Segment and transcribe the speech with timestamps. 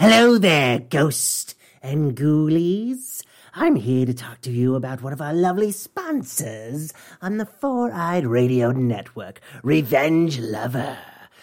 [0.00, 3.24] Hello there, ghost and ghoulies.
[3.52, 7.90] I'm here to talk to you about one of our lovely sponsors on the Four
[7.92, 10.98] Eyed Radio Network, Revenge Lover.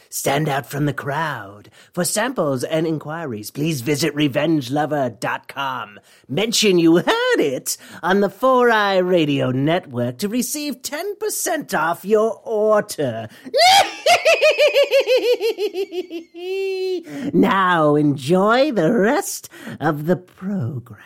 [0.10, 1.70] Stand out from the crowd.
[1.91, 5.99] For samples and inquiries, please visit revengelover.com.
[6.29, 12.41] Mention you heard it on the Four Eye Radio Network to receive 10% off your
[12.45, 13.27] order.
[17.34, 21.02] now enjoy the rest of the program.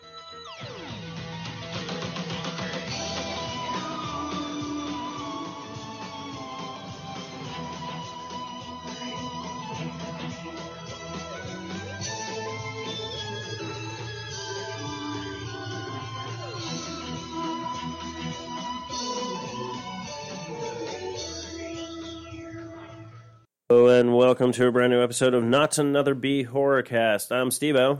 [23.77, 27.33] Hello and welcome to a brand new episode of Not Another B Horrorcast.
[27.33, 27.99] I'm Steve-O.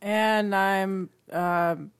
[0.00, 1.90] And I'm um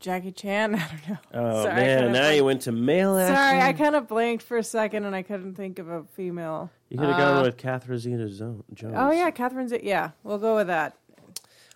[0.00, 0.74] Jackie Chan.
[0.74, 1.18] I don't know.
[1.34, 2.36] Oh Sorry, I man, kinda now blanked.
[2.36, 3.36] you went to male action.
[3.36, 6.70] Sorry, I kind of blanked for a second and I couldn't think of a female.
[6.88, 8.94] You could have gone with Catherine Zeta Zo- Jones.
[8.96, 9.74] Oh yeah, Catherine's.
[9.82, 10.96] Yeah, we'll go with that.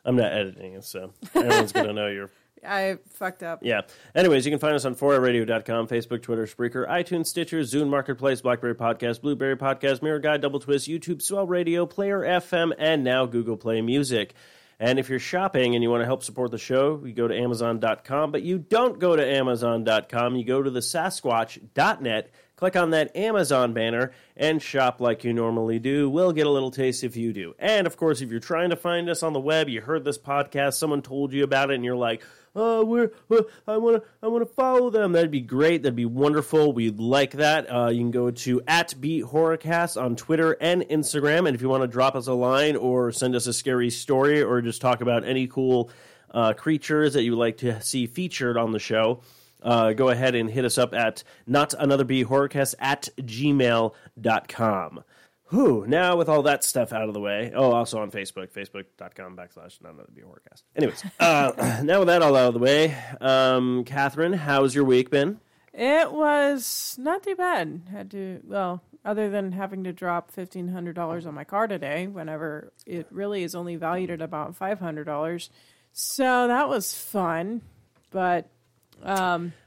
[0.07, 2.31] I'm not editing it, so everyone's gonna know you're.
[2.67, 3.61] I fucked up.
[3.63, 3.83] Yeah.
[4.15, 8.75] Anyways, you can find us on 4radio.com, Facebook, Twitter, Spreaker, iTunes, Stitcher, Zune Marketplace, BlackBerry
[8.75, 13.57] Podcast, Blueberry Podcast, Miro Guide, Double Twist, YouTube, Swell Radio, Player FM, and now Google
[13.57, 14.35] Play Music.
[14.79, 17.37] And if you're shopping and you want to help support the show, you go to
[17.37, 20.37] Amazon.com, but you don't go to Amazon.com.
[20.37, 25.79] You go to the Sasquatch.net, click on that Amazon banner, and shop like you normally
[25.79, 26.09] do.
[26.09, 27.55] We'll get a little taste if you do.
[27.59, 30.19] And of course, if you're trying to find us on the web, you heard this
[30.19, 32.23] podcast, someone told you about it, and you're like,
[32.55, 35.13] oh, we're, uh, I want to, I want to follow them.
[35.13, 35.83] That'd be great.
[35.83, 36.73] That'd be wonderful.
[36.73, 37.67] We'd like that.
[37.73, 41.69] Uh, you can go to at Beat Horrorcast on Twitter and Instagram, and if you
[41.69, 45.01] want to drop us a line or send us a scary story or just talk
[45.01, 45.91] about any cool
[46.33, 49.21] uh, creatures that you would like to see featured on the show.
[49.63, 55.05] Uh, go ahead and hit us up at not another horrorcast at gmail.com.
[55.51, 57.53] Whew, now with all that stuff out of the way.
[57.55, 60.63] Oh, also on Facebook, facebook.com backslash not another B horrorcast.
[60.77, 65.11] Anyways, uh, now with that all out of the way, um, Catherine, how's your week
[65.11, 65.41] been?
[65.73, 67.83] It was not too bad.
[67.91, 72.07] Had to well, other than having to drop fifteen hundred dollars on my car today,
[72.07, 75.51] whenever it really is only valued at about five hundred dollars.
[75.93, 77.63] So that was fun,
[78.11, 78.49] but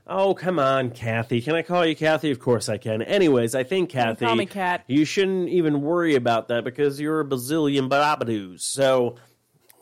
[0.06, 1.42] Oh, come on, Kathy.
[1.42, 2.30] Can I call you Kathy?
[2.32, 3.02] Of course I can.
[3.02, 4.84] Anyways, I think, Kathy, call me Kat.
[4.88, 8.62] you shouldn't even worry about that because you're a bazillion babadoos.
[8.62, 9.16] So,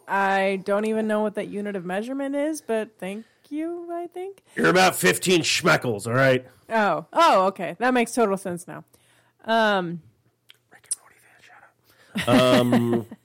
[0.07, 2.61] I don't even know what that unit of measurement is.
[2.61, 3.90] But thank you.
[3.91, 4.44] I think.
[4.56, 6.45] you're about 15 schmeckles, all right?
[6.69, 7.75] Oh, oh, okay.
[7.79, 8.84] That makes total sense now.
[9.45, 10.01] Um,
[12.28, 13.06] Um,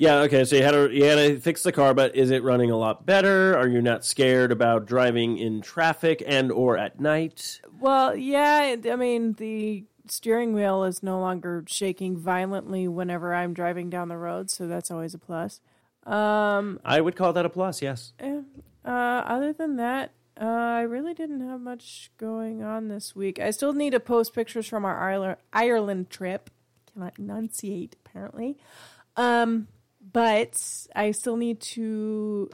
[0.00, 0.44] yeah, okay.
[0.44, 2.76] So you had to you had to fix the car, but is it running a
[2.76, 3.56] lot better?
[3.56, 7.60] Are you not scared about driving in traffic and or at night?
[7.78, 8.76] well, yeah.
[8.90, 14.16] I mean, the steering wheel is no longer shaking violently whenever I'm driving down the
[14.16, 15.60] road, so that's always a plus.
[16.84, 17.82] I would call that a plus.
[17.82, 18.14] Yes.
[18.22, 23.38] Uh, other than that, uh, I really didn't have much going on this week.
[23.38, 26.48] I still need to post pictures from our Ireland, Ireland trip.
[26.92, 28.56] Cannot enunciate apparently.
[29.16, 29.68] Um,
[30.12, 30.60] but
[30.94, 32.50] I still need to.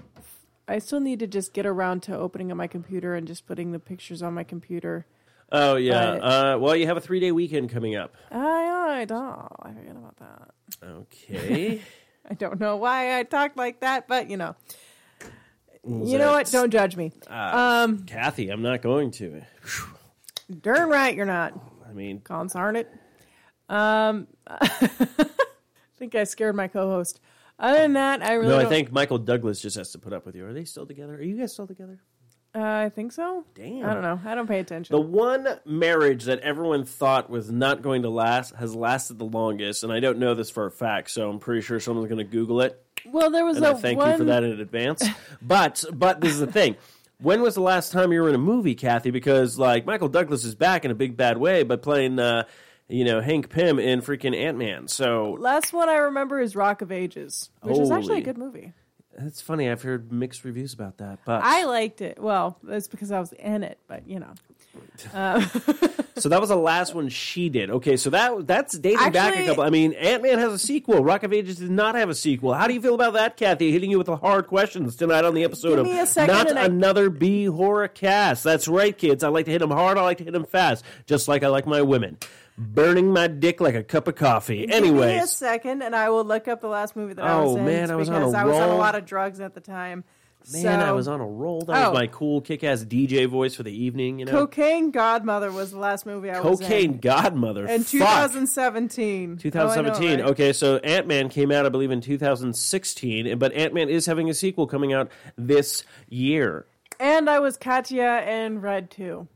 [0.68, 3.72] I still need to just get around to opening up my computer and just putting
[3.72, 5.06] the pictures on my computer.
[5.52, 6.16] Oh yeah.
[6.18, 8.14] But- Uh, well, you have a three day weekend coming up.
[8.32, 9.48] I I don't.
[9.62, 10.50] I forget about that.
[10.84, 11.82] Okay.
[12.30, 14.56] I don't know why I talked like that, but you know.
[15.88, 16.50] You know what?
[16.50, 17.12] Don't judge me.
[17.28, 19.42] Um, Kathy, I'm not going to.
[20.60, 21.52] darn right you're not.
[21.88, 22.90] I mean, Consarn it.
[23.68, 24.88] Um, I
[25.96, 27.20] think I scared my co-host.
[27.58, 30.12] Other than that, I really no, I don't- think Michael Douglas just has to put
[30.12, 30.46] up with you.
[30.46, 31.14] Are they still together?
[31.14, 32.00] Are you guys still together?
[32.54, 33.44] uh, I think so.
[33.54, 33.84] Damn.
[33.84, 34.18] I don't know.
[34.24, 34.94] I don't pay attention.
[34.94, 39.84] The one marriage that everyone thought was not going to last has lasted the longest,
[39.84, 42.24] and I don't know this for a fact, so I'm pretty sure someone's going to
[42.24, 42.82] Google it.
[43.06, 44.10] well, there was and a I thank one.
[44.12, 45.02] you for that in advance.
[45.42, 46.76] But but this is the thing.
[47.20, 49.10] When was the last time you were in a movie, Kathy?
[49.10, 52.44] Because like Michael Douglas is back in a big bad way, but playing uh,
[52.88, 54.88] you know Hank Pym in freaking Ant Man.
[54.88, 58.72] So Last one I remember is Rock of Ages, which is actually a good movie.
[59.18, 59.68] it's funny.
[59.70, 62.18] I've heard mixed reviews about that, but I liked it.
[62.20, 64.32] Well, that's because I was in it, but you know.
[65.14, 65.40] Uh,
[66.16, 67.70] so that was the last one she did.
[67.70, 69.62] Okay, so that that's dating back a couple.
[69.62, 71.02] I mean, Ant Man has a sequel.
[71.02, 72.54] Rock of Ages did not have a sequel.
[72.54, 73.72] How do you feel about that, Kathy?
[73.72, 76.34] Hitting you with the hard questions tonight on the episode Give me a of second
[76.34, 78.44] not another B horror cast.
[78.44, 79.22] That's right, kids.
[79.24, 79.98] I like to hit them hard.
[79.98, 82.18] I like to hit them fast, just like I like my women.
[82.58, 84.66] Burning my dick like a cup of coffee.
[84.66, 87.48] Give me a second, and I will look up the last movie that I Oh,
[87.48, 87.64] was in.
[87.66, 88.78] man, I was on a because I was on a roll.
[88.78, 90.04] lot of drugs at the time.
[90.52, 91.62] man, I was on a roll.
[91.62, 91.92] That was Oh.
[91.92, 94.20] my cool kick-ass DJ voice for the evening.
[94.20, 96.98] You know, Cocaine Godmother was the last movie I was cocaine in.
[96.98, 97.66] godmother.
[97.66, 97.90] In Fuck.
[97.90, 99.38] 2017.
[99.38, 100.04] 2017.
[100.08, 100.30] Oh, I know, right?
[100.30, 104.30] Okay, so Ant Man came out, I believe, in 2016, but Ant Man is having
[104.30, 106.66] a sequel coming out this year.
[106.98, 109.26] And I was Katya in Red 2.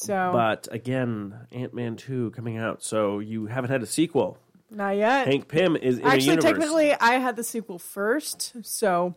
[0.00, 4.38] So But again, Ant Man 2 coming out, so you haven't had a sequel.
[4.70, 5.26] not yet.
[5.26, 8.52] Hank Pym is in a Actually, technically, I had the sequel first.
[8.62, 9.16] So,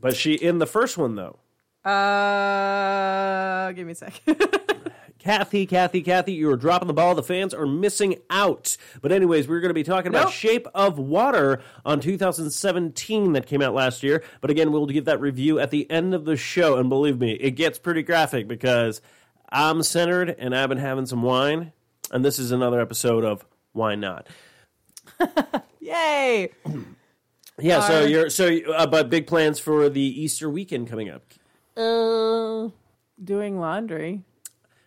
[0.00, 1.38] But she in the first one, though.
[1.84, 4.20] uh, give me a sec.
[5.18, 7.14] Kathy, Kathy, Kathy, you are dropping the ball.
[7.14, 8.78] The fans are missing out.
[9.02, 13.60] But anyways, we're going to be talking about Shape of Water on 2017 that came
[13.60, 14.22] out last year.
[14.40, 16.78] But again, we'll give that review at the end of the show.
[16.78, 19.02] And believe me, it gets pretty graphic because
[19.52, 21.72] I'm centered and I've been having some wine.
[22.12, 24.26] And this is another episode of Why Not?
[25.80, 26.50] Yay!
[27.62, 31.22] Yeah, so Uh, you're so uh, but big plans for the Easter weekend coming up.
[31.76, 32.70] Uh,
[33.22, 34.22] doing laundry.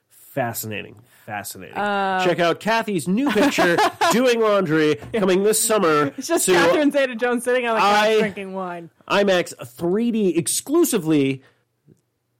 [0.09, 0.95] Fascinating.
[1.27, 1.77] Fascinating.
[1.77, 3.77] Uh, Check out Kathy's new picture,
[4.11, 8.17] Doing Laundry, coming this summer It's just to Catherine Zeta Jones sitting on the couch
[8.19, 8.89] drinking wine.
[9.07, 11.43] IMAX 3D exclusively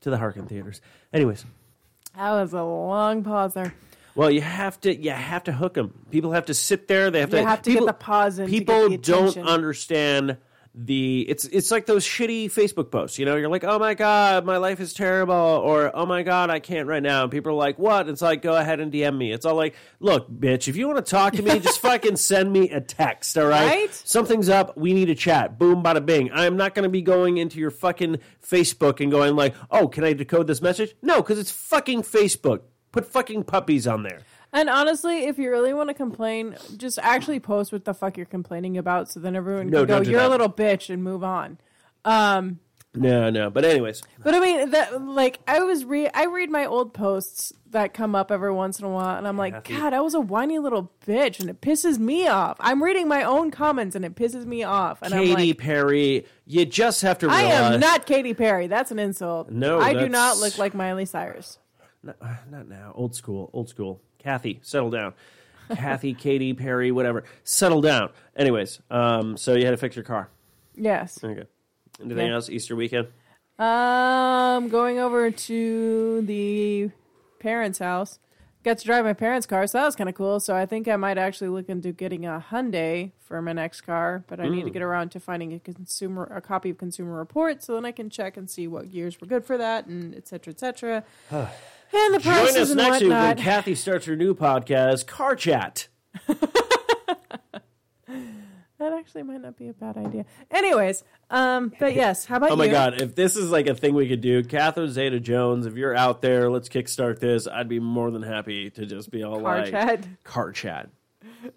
[0.01, 0.81] to the Harkin theaters.
[1.13, 1.45] Anyways,
[2.15, 3.73] That was a long pause there.
[4.15, 5.93] well, you have to you have to hook them.
[6.11, 7.09] People have to sit there.
[7.09, 7.39] They have to.
[7.39, 10.37] You have to get people, the pause in to get People don't understand
[10.75, 11.25] the.
[11.29, 13.19] It's it's like those shitty Facebook posts.
[13.19, 16.49] You know, you're like, oh my god, my life is terrible, or oh my god,
[16.49, 17.23] I can't right now.
[17.23, 18.09] And people are like, what?
[18.09, 19.31] It's like, go ahead and DM me.
[19.31, 22.51] It's all like, look, bitch, if you want to talk to me, just fucking send
[22.51, 23.37] me a text.
[23.37, 23.67] All right?
[23.67, 23.93] Right?
[23.93, 24.77] Something's up.
[24.77, 25.57] We need to chat.
[25.57, 26.31] Boom, bada bing.
[26.31, 29.87] I am not going to be going into your fucking Facebook and going like, oh,
[29.87, 30.95] can I decode this message?
[31.01, 32.61] No, because it's fucking Facebook.
[32.91, 34.19] Put fucking puppies on there.
[34.53, 38.25] And honestly, if you really want to complain, just actually post what the fuck you're
[38.27, 40.27] complaining about, so then everyone No, can go, "You're that.
[40.27, 41.57] a little bitch," and move on.
[42.05, 42.59] Um,
[42.95, 43.49] no, no.
[43.49, 47.51] But anyways, But I mean, that like I was re I read my old posts
[47.71, 49.79] that come up every once in a while, and I'm like, Kathy.
[49.79, 52.57] God, I was a whiny little bitch, and it pisses me off.
[52.59, 55.01] I'm reading my own comments, and it pisses me off.
[55.01, 58.67] And Katy I'm like, Perry, you just have to I am not Katy Perry.
[58.67, 59.49] That's an insult.
[59.49, 61.57] No, I do not look like Miley Cyrus.
[62.03, 62.17] not,
[62.51, 62.91] not now.
[62.93, 63.49] Old school.
[63.53, 64.01] Old school.
[64.23, 65.13] Kathy, settle down.
[65.75, 67.23] Kathy, Katy Perry, whatever.
[67.43, 68.09] Settle down.
[68.35, 70.29] Anyways, um, so you had to fix your car.
[70.75, 71.19] Yes.
[71.23, 71.43] Okay.
[72.01, 72.33] Anything Yeah.
[72.35, 72.49] else?
[72.49, 73.07] Easter weekend.
[73.59, 76.89] Um, going over to the
[77.39, 78.19] parents' house.
[78.63, 80.39] Got to drive my parents' car, so that was kind of cool.
[80.39, 84.23] So I think I might actually look into getting a Hyundai for my next car,
[84.27, 84.73] but I need to Mm.
[84.73, 88.09] get around to finding a consumer a copy of Consumer Report, so then I can
[88.09, 91.03] check and see what gears were good for that, and et cetera, et cetera.
[91.93, 93.37] and the Join us and next week when whatnot.
[93.37, 95.87] Kathy starts her new podcast, Car Chat.
[96.27, 96.39] that
[98.93, 100.25] actually might not be a bad idea.
[100.51, 102.71] Anyways, um, but yes, how about Oh my you?
[102.71, 105.95] god, if this is like a thing we could do, Catherine Zeta Jones, if you're
[105.95, 107.47] out there, let's kickstart this.
[107.47, 110.05] I'd be more than happy to just be all Car like chat.
[110.23, 110.89] car chat.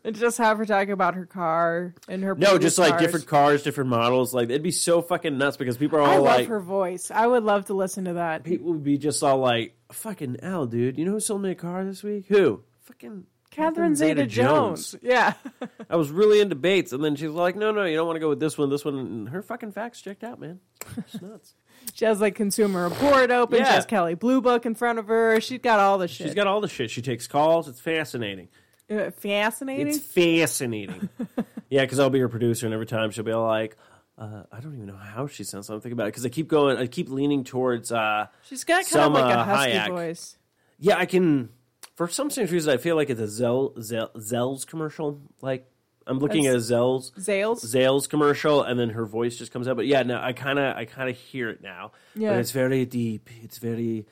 [0.05, 3.03] And just have her talking about her car and her No, just like cars.
[3.03, 4.35] different cars, different models.
[4.35, 7.11] Like it'd be so fucking nuts because people are all I love like her voice.
[7.11, 8.45] I would love to listen to that.
[8.45, 10.99] people would be just all like, fucking L, dude.
[10.99, 12.27] You know who sold me a car this week?
[12.29, 12.63] Who?
[12.83, 14.95] Fucking Catherine Zeta Jones.
[15.03, 15.33] Yeah.
[15.91, 18.21] I was really into Bates, and then she's like, no, no, you don't want to
[18.21, 18.99] go with this one, this one.
[18.99, 20.61] And her fucking facts checked out, man.
[20.97, 21.55] It's nuts.
[21.95, 23.59] she has like Consumer Report open.
[23.59, 25.41] She has Kelly Blue Book in front of her.
[25.41, 26.27] She's got all the shit.
[26.27, 26.91] She's got all the shit.
[26.91, 27.67] She takes calls.
[27.69, 28.49] It's fascinating.
[28.91, 29.89] Uh, fascinating.
[29.89, 31.09] It's fascinating.
[31.71, 33.77] yeah, because I'll be her producer, and every time she'll be like,
[34.19, 35.69] uh, I don't even know how she sounds.
[35.69, 37.91] I'm thinking about it because I keep going, I keep leaning towards.
[37.93, 39.89] Uh, She's got kind of like a husky Hayek.
[39.89, 40.39] voice.
[40.79, 41.49] yeah, I can.
[41.97, 45.21] For some strange reason, I feel like it's a Zell, Zell, Zell's commercial.
[45.41, 45.67] Like
[46.07, 47.65] I'm looking at a That's- Zell's Zales.
[47.65, 49.77] Zales commercial, and then her voice just comes out.
[49.77, 51.93] But yeah, no, I kind of, I kind of hear it now.
[52.15, 52.31] Yeah.
[52.31, 53.29] but it's very deep.
[53.43, 54.07] It's very.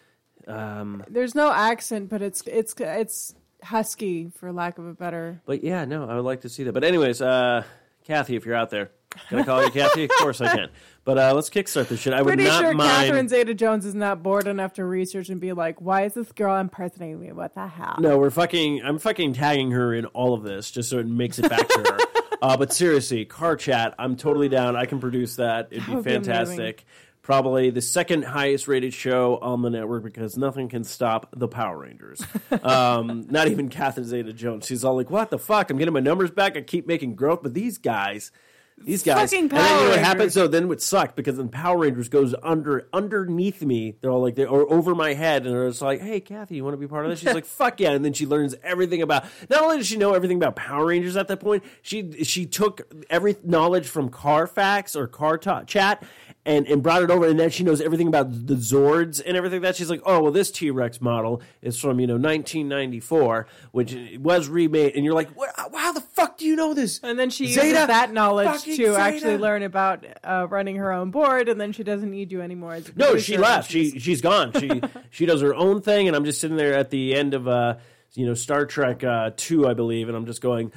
[0.46, 5.40] Um, There's no accent, but it's it's it's husky for lack of a better.
[5.46, 6.72] but yeah, no, I would like to see that.
[6.72, 7.64] But anyways, uh,
[8.04, 8.90] Kathy, if you're out there,
[9.28, 10.04] can I call you Kathy?
[10.04, 10.68] Of course I can.
[11.04, 12.12] But uh, let's kickstart this shit.
[12.14, 12.90] I would Pretty not sure mind.
[13.06, 16.32] Catherine Zeta Jones is not bored enough to research and be like, "Why is this
[16.32, 17.30] girl impersonating me?
[17.32, 18.82] What the hell?" No, we're fucking.
[18.82, 21.78] I'm fucking tagging her in all of this just so it makes it back to
[21.78, 21.98] her.
[22.42, 23.94] Uh, but seriously, car chat.
[23.98, 24.76] I'm totally down.
[24.76, 25.68] I can produce that.
[25.70, 26.84] It'd That be would be fantastic.
[27.24, 31.78] Probably the second highest rated show on the network because nothing can stop the Power
[31.78, 32.22] Rangers.
[32.62, 34.66] um, not even Catherine Zeta Jones.
[34.66, 35.70] She's all like, "What the fuck?
[35.70, 36.56] I'm getting my numbers back.
[36.56, 38.30] I keep making growth, but these guys."
[38.76, 40.18] These guys, Fucking and then you know Power what happens?
[40.18, 40.34] Rangers.
[40.34, 43.94] So then it sucked because then Power Rangers goes under underneath me.
[44.00, 46.64] They're all like they or over my head, and they're just like, "Hey, Kathy, you
[46.64, 49.00] want to be part of this?" She's like, "Fuck yeah!" And then she learns everything
[49.00, 49.26] about.
[49.48, 52.82] Not only does she know everything about Power Rangers at that point, she she took
[53.08, 56.02] every knowledge from Carfax or Car Chat.
[56.46, 59.62] And, and brought it over, and then she knows everything about the Zords and everything.
[59.62, 63.96] That she's like, oh well, this T Rex model is from you know 1994, which
[64.18, 67.00] was remade, and you're like, what, how the fuck do you know this?
[67.02, 71.10] And then she Zeta, uses that knowledge to actually learn about uh, running her own
[71.10, 72.78] board, and then she doesn't need you anymore.
[72.94, 73.70] No, she left.
[73.70, 74.52] she's- She she's gone.
[74.52, 77.48] She she does her own thing, and I'm just sitting there at the end of
[77.48, 77.76] uh
[78.12, 80.72] you know Star Trek uh, two, I believe, and I'm just going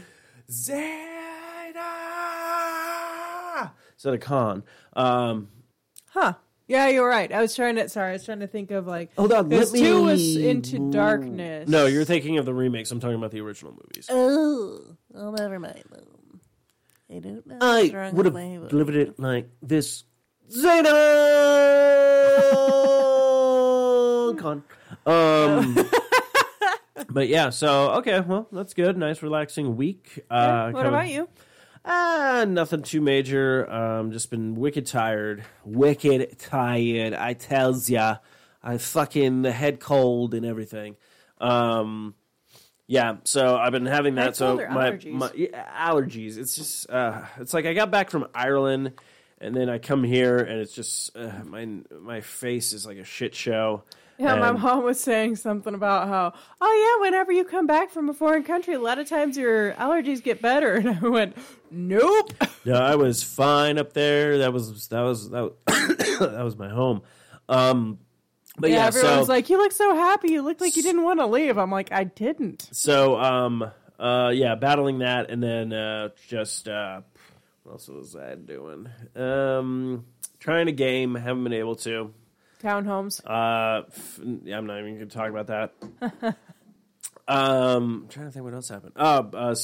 [0.50, 0.78] Zeta
[3.96, 4.64] instead of Khan.
[4.94, 5.50] Um,
[6.20, 6.34] Huh.
[6.68, 7.32] Yeah, you're right.
[7.32, 7.88] I was trying to.
[7.90, 9.14] Sorry, I was trying to think of like.
[9.16, 11.70] Hold on, because let me- two was into darkness.
[11.70, 12.90] no, you're thinking of the remakes.
[12.92, 14.08] I'm talking about the original movies.
[14.10, 14.80] Oh,
[15.16, 15.84] oh, never mind.
[17.14, 17.58] I don't know.
[17.62, 18.70] I would have with my voice.
[18.70, 20.04] delivered it like this.
[20.52, 20.90] Zeta
[24.40, 24.64] Khan.
[25.06, 25.76] Um.
[27.10, 28.98] But yeah, so okay, well, that's good.
[28.98, 30.20] Nice, relaxing week.
[30.30, 31.30] Uh, What coming- about you?
[31.90, 33.70] Ah, nothing too major.
[33.72, 35.46] Um, just been wicked tired.
[35.64, 37.14] Wicked tired.
[37.14, 38.18] I tells ya.
[38.62, 40.98] I fucking the head cold and everything.
[41.40, 42.16] Um,
[42.88, 44.26] yeah, so I've been having that.
[44.26, 45.12] Head so my, allergies?
[45.14, 46.38] my yeah, allergies.
[46.38, 48.94] It's just uh, it's like I got back from Ireland,
[49.40, 51.68] and then I come here, and it's just uh, my
[52.02, 53.84] my face is like a shit show.
[54.20, 58.10] Yeah, my mom was saying something about how, oh yeah, whenever you come back from
[58.10, 60.76] a foreign country, a lot of times your allergies get better.
[60.88, 61.38] And I went,
[61.72, 62.34] nope.
[62.66, 64.40] No, I was fine up there.
[64.40, 65.54] That was that was that was,
[66.20, 67.02] that was my home.
[67.48, 68.00] Um,
[68.58, 70.32] but Yeah, yeah, everyone's so like, you look so happy.
[70.32, 71.58] You look like you didn't want to leave.
[71.58, 72.70] I'm like, I didn't.
[72.72, 73.70] so um
[74.00, 77.02] uh yeah, battling that, and then uh just uh
[77.64, 78.88] what else was I doing?
[79.16, 80.06] Um,
[80.40, 82.14] trying to game, haven't been able to.
[82.62, 83.22] Townhomes.
[83.26, 83.84] Uh,
[84.44, 85.74] yeah, I'm not even going to talk about that.
[87.28, 88.94] um, I'm trying to think what else happened.
[88.96, 89.56] Uh, uh,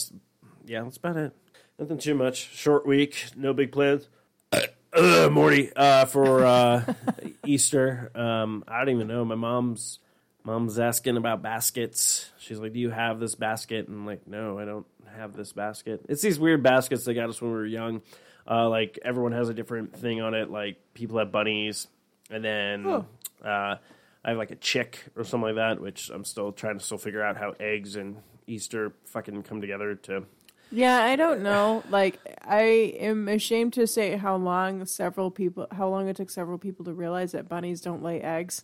[0.65, 1.33] yeah, that's about it.
[1.79, 2.37] Nothing too much.
[2.53, 4.07] Short week, no big plans.
[4.95, 6.93] Uh, Morty, uh, for uh,
[7.47, 8.11] Easter.
[8.13, 9.25] Um, I don't even know.
[9.25, 9.97] My mom's
[10.43, 12.29] mom's asking about baskets.
[12.37, 14.85] She's like, "Do you have this basket?" And I'm like, "No, I don't
[15.17, 18.03] have this basket." It's these weird baskets they got us when we were young.
[18.47, 20.51] Uh, like everyone has a different thing on it.
[20.51, 21.87] Like people have bunnies,
[22.33, 23.05] and then Oh.
[23.43, 23.77] uh,
[24.25, 26.97] I have like a chick or something like that, which I'm still trying to still
[26.97, 30.25] figure out how eggs and Easter fucking come together to.
[30.71, 31.83] Yeah, I don't know.
[31.89, 32.61] Like, I
[32.99, 36.93] am ashamed to say how long several people, how long it took several people to
[36.93, 38.63] realize that bunnies don't lay eggs.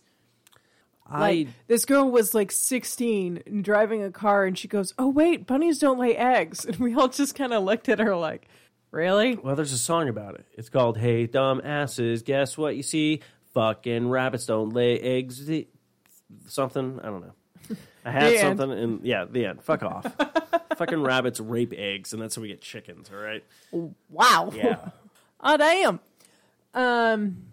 [1.12, 5.08] Like, I this girl was like 16 and driving a car, and she goes, "Oh
[5.08, 8.46] wait, bunnies don't lay eggs." And we all just kind of looked at her like,
[8.92, 10.46] "Really?" well, there's a song about it.
[10.54, 13.20] It's called "Hey Dumb Asses, Guess What You See?
[13.54, 15.50] Fucking rabbits don't lay eggs."
[16.46, 17.76] Something I don't know.
[18.04, 19.62] I had something, and yeah, the end.
[19.62, 20.06] Fuck off.
[20.76, 23.10] fucking rabbits rape eggs, and that's how we get chickens.
[23.12, 23.44] All right.
[24.08, 24.52] Wow.
[24.54, 24.90] Yeah.
[25.40, 26.00] Oh damn.
[26.74, 27.44] Um.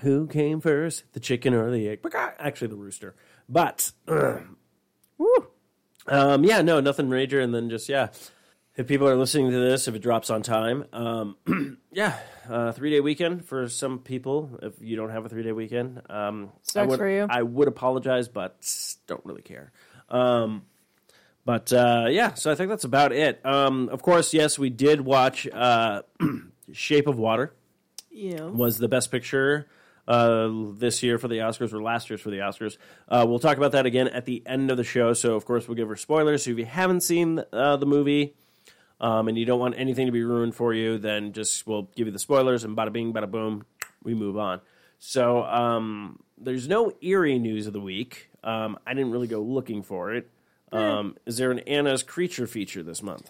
[0.00, 2.00] Who came first, the chicken or the egg?
[2.14, 3.14] Actually, the rooster.
[3.46, 5.46] But Woo.
[6.06, 7.40] Um, yeah, no, nothing major.
[7.40, 8.08] And then just, yeah,
[8.76, 11.36] if people are listening to this, if it drops on time, um,
[11.92, 14.58] yeah, uh, three day weekend for some people.
[14.62, 17.26] If you don't have a three day weekend, um, I would, for you.
[17.28, 18.56] I would apologize, but
[19.06, 19.72] don't really care.
[20.08, 20.62] Um,
[21.44, 23.44] but uh, yeah, so I think that's about it.
[23.44, 26.02] Um, of course, yes, we did watch uh,
[26.72, 27.52] Shape of Water
[28.10, 28.44] Yeah.
[28.44, 29.66] was the best picture
[30.08, 32.76] uh, this year for the Oscars or last year's for the Oscars.
[33.08, 35.12] Uh, we'll talk about that again at the end of the show.
[35.14, 36.44] So, of course, we'll give her spoilers.
[36.44, 38.34] So, if you haven't seen uh, the movie
[39.02, 42.06] um, and you don't want anything to be ruined for you, then just we'll give
[42.06, 43.66] you the spoilers and bada bing, bada boom,
[44.02, 44.60] we move on.
[44.98, 48.30] So, um, there's no eerie news of the week.
[48.44, 50.30] Um, I didn't really go looking for it.
[50.70, 53.28] Um, is there an Anna's Creature feature this month?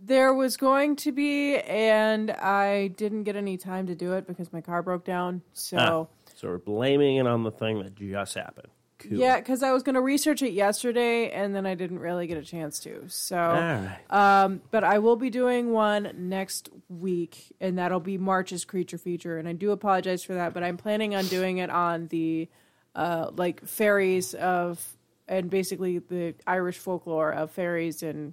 [0.00, 4.52] There was going to be, and I didn't get any time to do it because
[4.52, 5.42] my car broke down.
[5.54, 5.76] So.
[5.78, 8.68] Ah, so, we're blaming it on the thing that just happened.
[9.08, 9.18] Cool.
[9.18, 12.38] Yeah, because I was going to research it yesterday, and then I didn't really get
[12.38, 13.04] a chance to.
[13.08, 13.98] So, right.
[14.10, 19.36] um, but I will be doing one next week, and that'll be March's creature feature.
[19.38, 22.48] And I do apologize for that, but I'm planning on doing it on the
[22.94, 24.96] uh, like fairies of,
[25.28, 28.32] and basically the Irish folklore of fairies and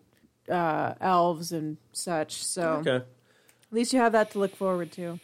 [0.49, 2.43] uh, elves and such.
[2.43, 2.95] So Okay.
[2.97, 3.05] at
[3.71, 5.19] least you have that to look forward to.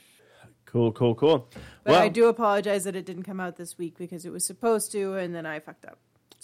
[0.68, 1.48] Cool, cool, cool.
[1.84, 4.46] But well, I do apologize that it didn't come out this week because it was
[4.46, 5.98] supposed to, and then I fucked up.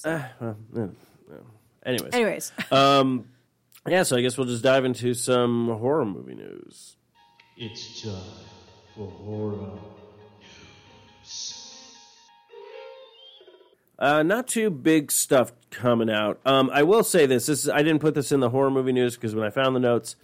[0.06, 0.88] uh, well, eh,
[1.30, 1.46] well.
[1.86, 3.25] Anyways, Anyways, um,
[3.86, 4.03] yeah.
[4.03, 6.96] So I guess we'll just dive into some horror movie news.
[7.58, 8.13] It's time
[8.96, 9.77] for horror.
[14.00, 16.39] Uh, not too big stuff coming out.
[16.46, 18.94] Um, I will say this: this is, I didn't put this in the horror movie
[18.94, 20.15] news because when I found the notes,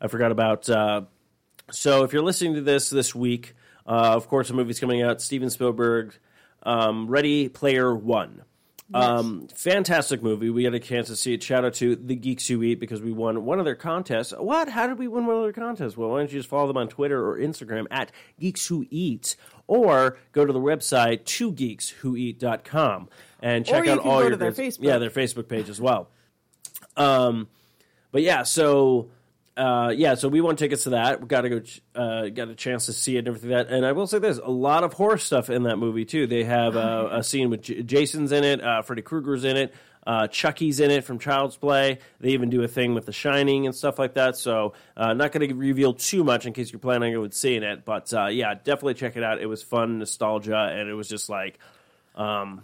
[0.00, 0.70] I forgot about.
[0.70, 1.02] Uh,
[1.70, 3.54] so if you're listening to this this week,
[3.86, 5.20] uh, of course, a movie's coming out.
[5.20, 6.14] Steven Spielberg,
[6.62, 8.42] um, Ready Player One.
[8.94, 10.48] Um, fantastic movie.
[10.48, 11.42] We had a chance to see it.
[11.42, 14.32] Shout out to the Geeks Who Eat because we won one of their contests.
[14.36, 14.68] What?
[14.68, 15.96] How did we win one of their contests?
[15.96, 19.34] Well, why don't you just follow them on Twitter or Instagram at Geeks Who Eat,
[19.66, 23.08] or go to the website twogeekswhoeat.com
[23.42, 24.78] and check out all your their Facebook.
[24.82, 26.08] Yeah, their Facebook page as well.
[26.96, 27.48] Um,
[28.12, 29.10] but yeah, so
[29.56, 31.20] uh, yeah, so we won tickets to that.
[31.20, 31.62] We got to go,
[31.94, 33.74] uh, got a chance to see it and everything like that.
[33.74, 36.26] And I will say this: a lot of horror stuff in that movie too.
[36.26, 39.74] They have uh, a scene with J- Jason's in it, uh, Freddy Krueger's in it,
[40.06, 41.98] uh, Chucky's in it from Child's Play.
[42.20, 44.36] They even do a thing with The Shining and stuff like that.
[44.36, 47.84] So uh, not going to reveal too much in case you're planning on seeing it.
[47.84, 49.40] But uh, yeah, definitely check it out.
[49.40, 51.58] It was fun, nostalgia, and it was just like.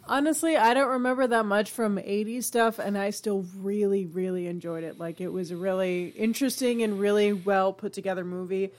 [0.07, 4.85] Honestly, I don't remember that much from 80s stuff, and I still really, really enjoyed
[4.85, 4.99] it.
[4.99, 8.73] Like, it was a really interesting and really well put together movie.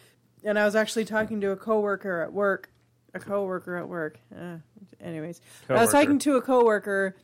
[0.44, 2.70] And I was actually talking to a coworker at work.
[3.14, 4.18] A coworker at work.
[4.36, 4.58] Uh,
[5.00, 5.40] anyways,
[5.70, 7.16] I was talking to a coworker,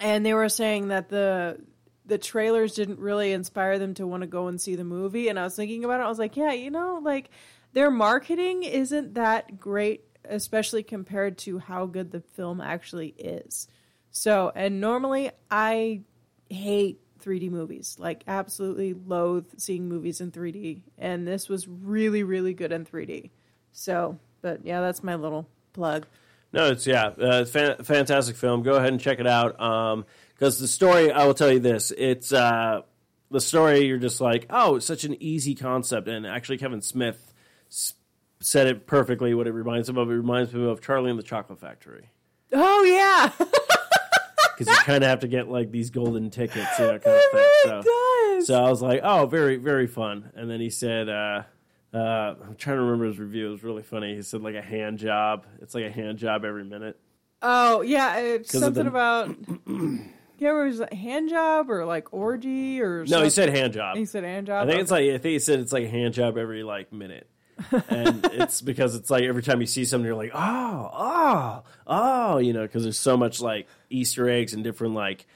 [0.00, 1.60] and they were saying that the
[2.04, 5.28] the trailers didn't really inspire them to want to go and see the movie.
[5.28, 6.04] And I was thinking about it.
[6.04, 7.30] I was like, yeah, you know, like
[7.72, 13.68] their marketing isn't that great, especially compared to how good the film actually is.
[14.10, 16.02] So, and normally I
[16.48, 20.82] hate 3D movies, like absolutely loathe seeing movies in 3D.
[20.96, 23.30] And this was really, really good in 3D.
[23.72, 26.06] So, but yeah, that's my little plug.
[26.52, 28.62] No, it's yeah, uh, fan- fantastic film.
[28.62, 29.58] Go ahead and check it out.
[30.34, 32.82] Because the story, I will tell you this: it's uh,
[33.30, 33.86] the story.
[33.86, 37.34] You're just like, oh, it's such an easy concept, and actually, Kevin Smith
[38.40, 39.34] said it perfectly.
[39.34, 42.10] What it reminds him of, it reminds me of Charlie and the Chocolate Factory.
[42.52, 43.32] Oh, yeah.
[44.58, 47.30] Because you kind of have to get like these golden tickets, you know, kind of
[47.30, 47.50] thing.
[47.64, 48.46] So, does.
[48.46, 50.32] so I was like, oh, very, very fun.
[50.34, 51.42] And then he said, uh,
[51.92, 51.98] uh,
[52.42, 53.48] I'm trying to remember his review.
[53.48, 54.14] It was really funny.
[54.14, 55.44] He said like a hand job.
[55.60, 56.98] It's like a hand job every minute.
[57.42, 59.28] Oh yeah, it's something the- about
[60.38, 63.96] yeah, it was a hand job or like orgy or No, he said hand job.
[63.98, 64.66] he said hand job.
[64.66, 66.92] I think it's like I think he said it's like a hand job every like
[66.94, 67.28] minute.
[67.88, 72.38] And it's because it's like every time you see something, you're like, oh, oh, oh,
[72.38, 75.26] you know, because there's so much like Easter eggs and different like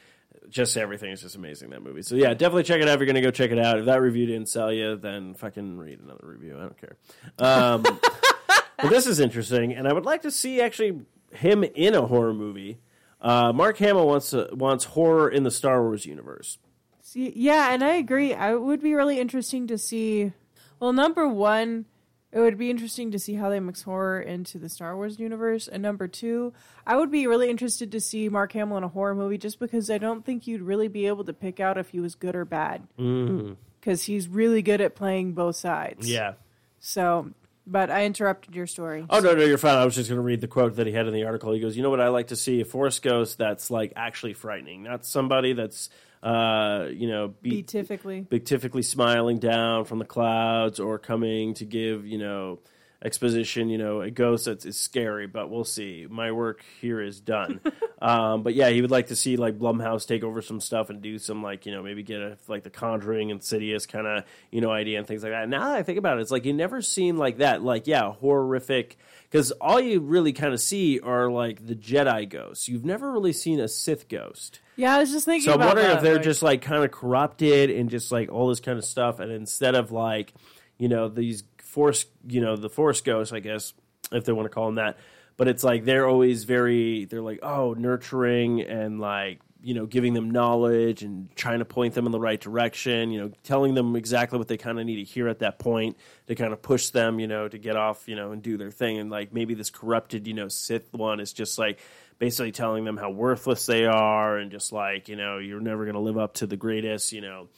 [0.49, 2.03] just everything is just amazing that movie.
[2.03, 2.95] So yeah, definitely check it out.
[2.95, 5.79] If you're gonna go check it out, if that review didn't sell you, then fucking
[5.79, 6.57] read another review.
[6.59, 6.97] I don't care.
[7.39, 11.01] Um, but this is interesting, and I would like to see actually
[11.33, 12.79] him in a horror movie.
[13.21, 16.59] Uh, Mark Hamill wants to, wants horror in the Star Wars universe.
[17.03, 18.35] See, yeah, and I agree.
[18.35, 20.33] I it would be really interesting to see.
[20.79, 21.87] Well, number one,
[22.33, 25.67] it would be interesting to see how they mix horror into the Star Wars universe,
[25.67, 26.53] and number two,
[26.87, 29.91] I would be really interested to see Mark Hamill in a horror movie, just because
[29.91, 32.45] I don't think you'd really be able to pick out if he was good or
[32.45, 33.55] bad, mm-hmm.
[33.81, 36.09] because he's really good at playing both sides.
[36.09, 36.35] Yeah.
[36.79, 37.31] So,
[37.71, 39.07] but I interrupted your story.
[39.09, 39.79] Oh no, no, you're fine.
[39.79, 41.53] I was just going to read the quote that he had in the article.
[41.53, 42.61] He goes, "You know what I like to see?
[42.61, 45.89] A forest ghost that's like actually frightening, not somebody that's
[46.23, 48.21] uh, you know, be- Beatifically.
[48.21, 52.59] beatifically smiling down from the clouds or coming to give you know
[53.03, 53.69] exposition.
[53.69, 56.07] You know, a ghost that's is scary, but we'll see.
[56.09, 57.61] My work here is done.
[58.03, 61.01] um, but yeah, he would like to see like Blumhouse take over some stuff and
[61.03, 64.61] do some like you know maybe get a like the Conjuring, Insidious kind of you
[64.61, 65.49] know idea and things like that.
[65.49, 67.63] Now that I think about it, it's like you never seen like that.
[67.63, 68.97] Like yeah, horrific.
[69.31, 72.69] Because all you really kind of see are like the Jedi ghosts.
[72.69, 74.59] You've never really seen a Sith ghost.
[74.75, 76.83] Yeah, I was just thinking So I'm wondering that, if they're like- just like kind
[76.83, 80.33] of corrupted and just like all this kind of stuff, and instead of like,
[80.79, 83.73] you know, these force, you know, the force ghosts, I guess,
[84.13, 84.99] if they want to call them that,
[85.37, 90.15] but it's like they're always very, they're like, oh, nurturing and like, you know, giving
[90.15, 93.95] them knowledge and trying to point them in the right direction, you know, telling them
[93.95, 96.91] exactly what they kind of need to hear at that point to kind of push
[96.91, 98.99] them, you know, to get off, you know, and do their thing.
[98.99, 101.79] And like maybe this corrupted, you know, Sith one is just like,
[102.19, 105.95] basically telling them how worthless they are and just like you know you're never going
[105.95, 107.49] to live up to the greatest you know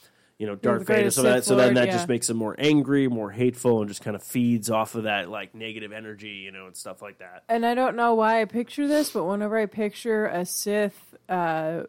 [0.43, 1.93] you know Darth Vader so that so then that yeah.
[1.93, 5.31] just makes them more angry more hateful and just kind of feeds off of that
[5.31, 8.45] like negative energy you know and stuff like that and I don't know why I
[8.47, 11.85] picture this, but whenever I picture a Sith uh,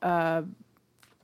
[0.00, 0.42] uh,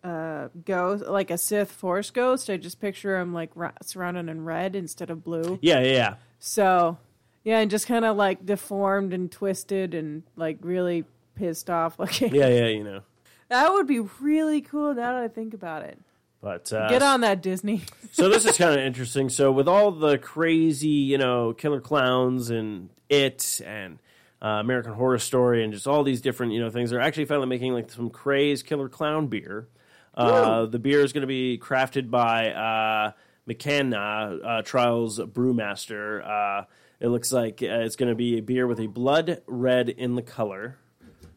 [0.03, 4.45] uh, ghost, like a Sith Force ghost, I just picture him like ra- surrounded in
[4.45, 5.59] red instead of blue.
[5.63, 6.99] yeah yeah yeah So,
[7.45, 12.35] Yeah, and just kind of like deformed and twisted and like really pissed off looking.
[12.35, 13.01] Yeah, yeah, you know.
[13.49, 15.99] That would be really cool now that I think about it.
[16.45, 17.81] But uh, Get on that, Disney.
[18.13, 19.31] so this is kind of interesting.
[19.31, 23.99] So with all the crazy, you know, killer clowns and it and
[24.43, 27.47] uh, American Horror Story and just all these different, you know, things, they're actually finally
[27.47, 29.69] making like some crazed killer clown beer.
[30.13, 33.13] Uh, the beer is going to be crafted by uh,
[33.47, 33.97] McKenna
[34.45, 36.61] uh, Trials Brewmaster.
[36.61, 36.67] Uh,
[37.01, 40.15] it looks like uh, it's going to be a beer with a blood red in
[40.15, 40.77] the color,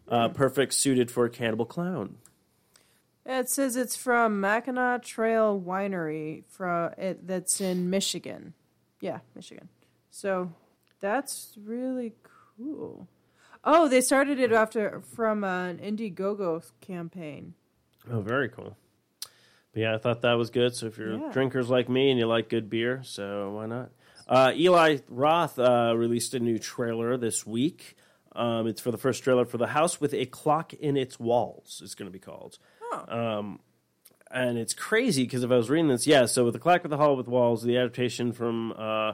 [0.09, 2.17] uh, perfect suited for a cannibal clown.
[3.29, 8.53] It says it's from Mackinaw Trail Winery from it, that's in Michigan.
[9.01, 9.67] Yeah, Michigan.
[10.09, 10.53] So
[11.01, 12.13] that's really
[12.57, 13.07] cool.
[13.65, 17.53] Oh, they started it after from an Indiegogo campaign.
[18.09, 18.77] Oh, very cool.
[19.73, 20.73] But yeah, I thought that was good.
[20.73, 21.29] So if you're Yeah.
[21.33, 23.91] drinkers like me and you like good beer, so why not?
[24.25, 27.95] Uh, Eli Roth uh, released a new trailer this week.
[28.33, 31.81] Um, it's for the first trailer for The House with a Clock in Its Walls,
[31.83, 32.59] it's going to be called.
[33.07, 33.59] Um,
[34.31, 36.91] and it's crazy because if I was reading this, yeah, so with The Clock with
[36.91, 39.13] the Hall with Walls, the adaptation from uh,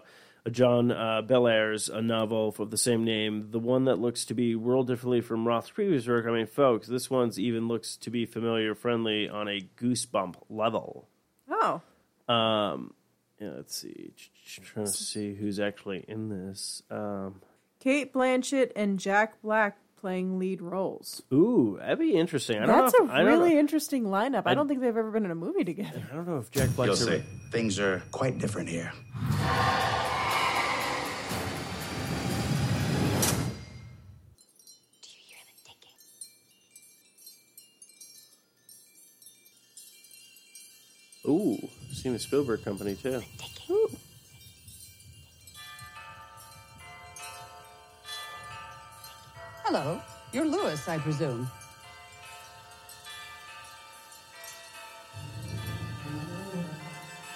[0.51, 4.55] John uh, Bellairs, a novel of the same name, the one that looks to be
[4.55, 6.25] world differently from Roth's previous work.
[6.27, 11.07] I mean, folks, this one's even looks to be familiar friendly on a goosebump level.
[11.49, 11.81] Oh,
[12.27, 12.93] Um,
[13.39, 14.13] yeah, let's see.
[14.61, 16.81] Trying to see who's actually in this.
[16.89, 17.41] Um,
[17.79, 21.21] Cate Blanchett and Jack Black playing lead roles.
[21.31, 22.57] ooh, that'd be interesting.
[22.57, 23.05] I don't That's know.
[23.05, 24.43] a if, I don't really interesting lineup.
[24.45, 26.05] I, don't think they've ever been in a movie together.
[26.11, 27.23] I don't know if Jack You'll Black's see.
[27.51, 28.91] Things are quite different here.
[35.01, 35.95] Do you hear the ticking?
[41.27, 43.21] Ooh, Steven Spielberg company too.
[49.73, 49.99] Hello.
[50.31, 51.49] You're Lewis, I presume.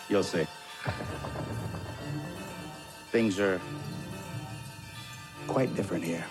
[0.07, 0.45] You'll see.
[3.09, 3.59] Things are
[5.47, 6.23] quite different here.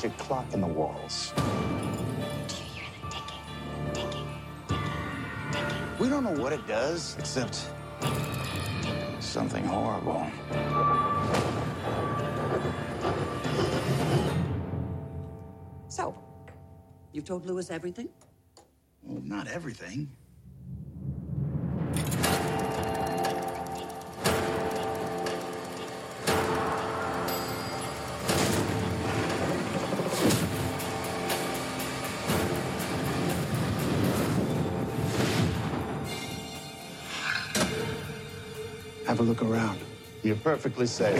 [0.00, 1.32] There's a clock in the walls.
[1.34, 3.40] Do you hear the ticking?
[3.92, 4.28] Ticking, ticking,
[5.50, 5.98] ticking.
[5.98, 7.68] We don't know what it does, except
[9.18, 10.24] something horrible.
[15.88, 16.16] So,
[17.12, 18.08] you've told Lewis everything?
[19.02, 20.12] Well, not everything.
[39.18, 39.80] Have a look around.
[40.22, 41.16] You're perfectly safe.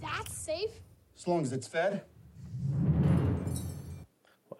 [0.00, 0.70] That's safe.
[1.18, 2.02] As long as it's fed.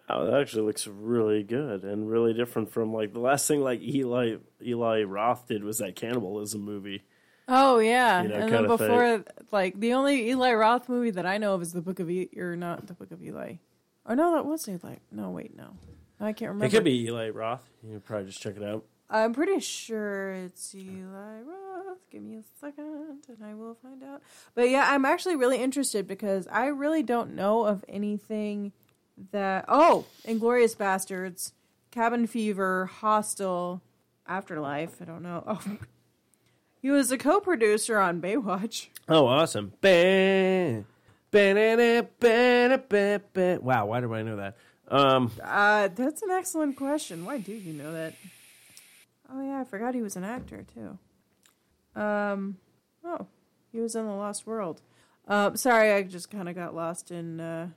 [0.09, 3.79] Wow, that actually looks really good and really different from like the last thing like
[3.79, 7.03] Eli Eli Roth did was that cannibalism movie.
[7.47, 11.25] Oh yeah, You know, and then kinda before, like the only Eli Roth movie that
[11.25, 13.53] I know of is the Book of E, or not the Book of Eli.
[14.05, 14.95] Oh no, that was Eli.
[15.09, 15.77] No, wait, no,
[16.19, 16.65] I can't remember.
[16.65, 17.63] It could be Eli Roth.
[17.83, 18.83] You could probably just check it out.
[19.09, 21.97] I'm pretty sure it's Eli Roth.
[22.11, 24.21] Give me a second, and I will find out.
[24.53, 28.71] But yeah, I'm actually really interested because I really don't know of anything
[29.31, 29.65] that.
[29.67, 31.53] Oh, Inglourious Basterds,
[31.91, 33.81] Cabin Fever, Hostel,
[34.27, 35.01] Afterlife.
[35.01, 35.43] I don't know.
[35.65, 35.77] Oh,
[36.81, 38.87] he was a co-producer on Baywatch.
[39.09, 39.73] Oh, awesome!
[39.81, 40.85] Ba-
[41.29, 44.55] ba-da-da, ba-da, ba- ba- Wow, why do I know that?
[44.89, 47.25] Um, Uh, that's an excellent question.
[47.25, 48.15] Why do you know that?
[49.31, 50.97] Oh yeah, I forgot he was an actor too.
[51.99, 52.57] Um,
[53.03, 53.27] oh,
[53.71, 54.81] he was in the Lost World.
[55.27, 57.67] Um, sorry, I just kind of got lost in uh,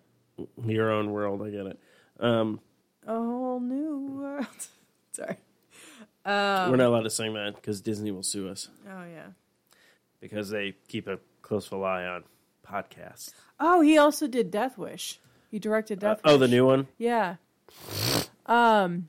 [0.64, 1.42] your own world.
[1.42, 1.78] I get it.
[2.18, 2.60] Um,
[3.06, 4.46] a whole new world.
[5.12, 5.36] sorry.
[6.24, 9.26] we're not allowed to sing that because Disney will sue us Oh yeah.
[10.20, 12.24] because they keep a close eye on
[12.66, 13.32] podcasts.
[13.60, 15.18] Oh, he also did Death Wish.
[15.52, 16.20] He directed Death.
[16.24, 16.88] oh, the new one.
[16.98, 17.36] Yeah.
[18.46, 19.08] Um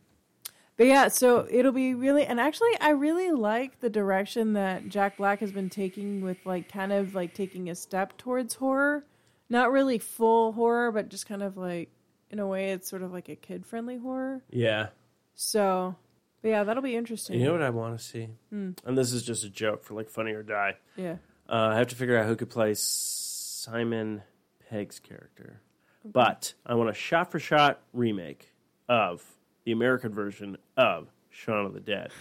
[0.78, 5.18] But yeah, so it'll be really, and actually, I really like the direction that Jack
[5.18, 9.06] Black has been taking with like kind of like taking a step towards horror.
[9.50, 11.90] Not really full horror, but just kind of like,
[12.32, 14.42] in a way, it's sort of like a kid friendly horror.
[14.50, 14.88] Yeah.
[15.36, 15.96] So,
[16.42, 17.40] but yeah, that'll be interesting.
[17.40, 18.28] You know what I want to see?
[18.50, 18.72] Hmm.
[18.86, 20.76] And this is just a joke for like Funny or Die.
[20.98, 21.18] Yeah.
[21.48, 24.24] Uh, I have to figure out who could play Simon
[24.70, 25.62] Pegg's character.
[26.06, 28.52] But I want a shot for shot remake
[28.90, 29.24] of
[29.66, 32.12] the American version of Shaun of the Dead.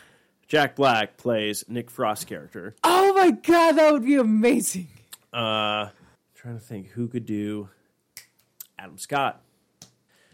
[0.46, 2.74] Jack Black plays Nick Frost's character.
[2.84, 4.88] Oh my god, that would be amazing.
[5.32, 5.88] Uh,
[6.34, 7.68] trying to think who could do
[8.78, 9.40] Adam Scott.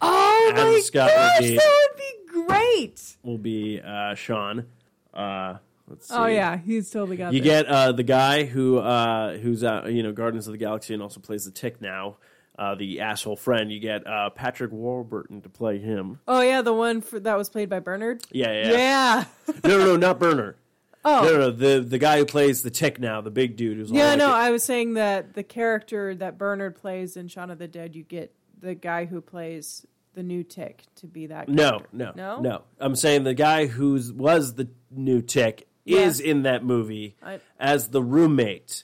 [0.01, 3.15] Oh Adam my Scott gosh, would be- that would be great.
[3.23, 4.65] Will be uh, Sean.
[5.13, 5.55] Uh,
[5.87, 6.13] let's see.
[6.13, 7.49] Oh yeah, he's totally got You this.
[7.49, 11.01] get uh, the guy who uh, who's uh, you know Guardians of the Galaxy and
[11.03, 12.17] also plays the Tick now,
[12.59, 13.71] uh, the asshole friend.
[13.71, 16.19] You get uh, Patrick Warburton to play him.
[16.27, 18.21] Oh yeah, the one for, that was played by Bernard.
[18.31, 18.71] Yeah, yeah.
[18.71, 19.23] Yeah.
[19.63, 20.57] no, no, no, not Bernard.
[21.05, 21.21] Oh.
[21.23, 23.89] No, no, no, the the guy who plays the Tick now, the big dude who's
[23.89, 27.57] Yeah, like no, I was saying that the character that Bernard plays in Shaun of
[27.57, 31.47] the Dead, you get the guy who plays the new Tick to be that.
[31.47, 31.87] no, character.
[31.93, 32.61] no, no, no.
[32.79, 35.99] I'm saying the guy who's was the new Tick Yeah.
[35.99, 38.83] is in that movie I- as the roommate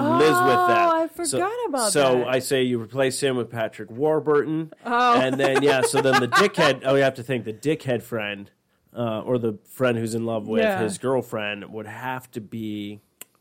[0.00, 0.88] who lives with that.
[0.88, 2.24] Oh, I So- forgot about so that.
[2.24, 4.72] So I say you replace him with Patrick Warburton.
[4.84, 5.20] Oh.
[5.20, 8.50] And then, yeah, so then the dickhead, oh, you have to think the dickhead friend,
[8.96, 10.80] uh, or the friend who's in love with Yeah.
[10.82, 13.00] his girlfriend would have to be,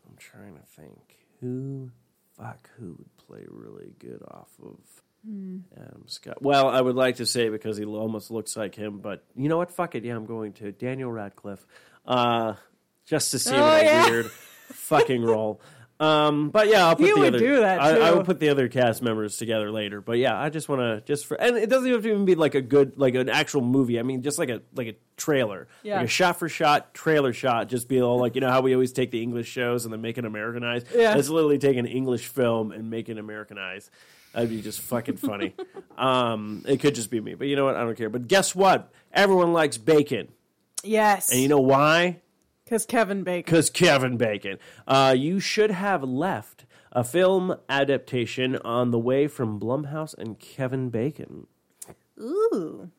[0.10, 1.90] I'm trying to think, who,
[2.38, 4.78] fuck, who would play really good off of
[5.26, 5.60] Hmm.
[5.78, 6.42] Adam Scott?
[6.42, 9.58] Well, I would like to say because he almost looks like him, but you know
[9.58, 9.70] what?
[9.70, 10.04] Fuck it.
[10.04, 11.64] Yeah, I'm going to Daniel Radcliffe.
[12.08, 12.56] Uh,
[13.06, 15.62] just to see him Oh, in a weird fucking role.
[16.02, 17.38] Um, but yeah, I'll put He the would other.
[17.40, 20.02] do that, I, I, will put the other cast members together later.
[20.02, 22.34] But yeah, I just want to just for, and it doesn't have to even be
[22.34, 24.00] like a good like an actual movie.
[24.00, 25.98] I mean, just like a like a trailer, Yeah.
[25.98, 27.70] like a shot for shot trailer shot.
[27.70, 30.02] Just be all like you know how we always take the English shows and then
[30.02, 30.88] make it Americanized.
[30.96, 31.16] Yeah.
[31.16, 33.92] it's literally take an English film and make it Americanized.
[34.34, 35.54] That'd be just fucking funny.
[36.00, 37.76] um, it could just be me, but you know what?
[37.76, 38.10] I don't care.
[38.10, 38.92] But guess what?
[39.14, 40.30] Everyone likes bacon,
[40.84, 42.22] Yes, and you know why?
[42.72, 43.44] Because Kevin Bacon.
[43.46, 44.58] Because Kevin Bacon.
[44.88, 50.90] Uh, you should have left a film adaptation on the way from Blumhouse and Kevin
[50.90, 51.48] Bacon.
[52.18, 52.90] Ooh,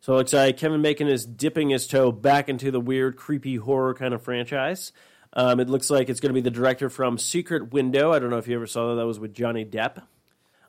[0.00, 3.56] So it looks like Kevin Bacon is dipping his toe back into the weird, creepy
[3.56, 4.90] horror kind of franchise.
[5.34, 8.12] Um, it looks like it's going to be the director from Secret Window.
[8.12, 8.94] I don't know if you ever saw that.
[8.94, 10.02] That was with Johnny Depp.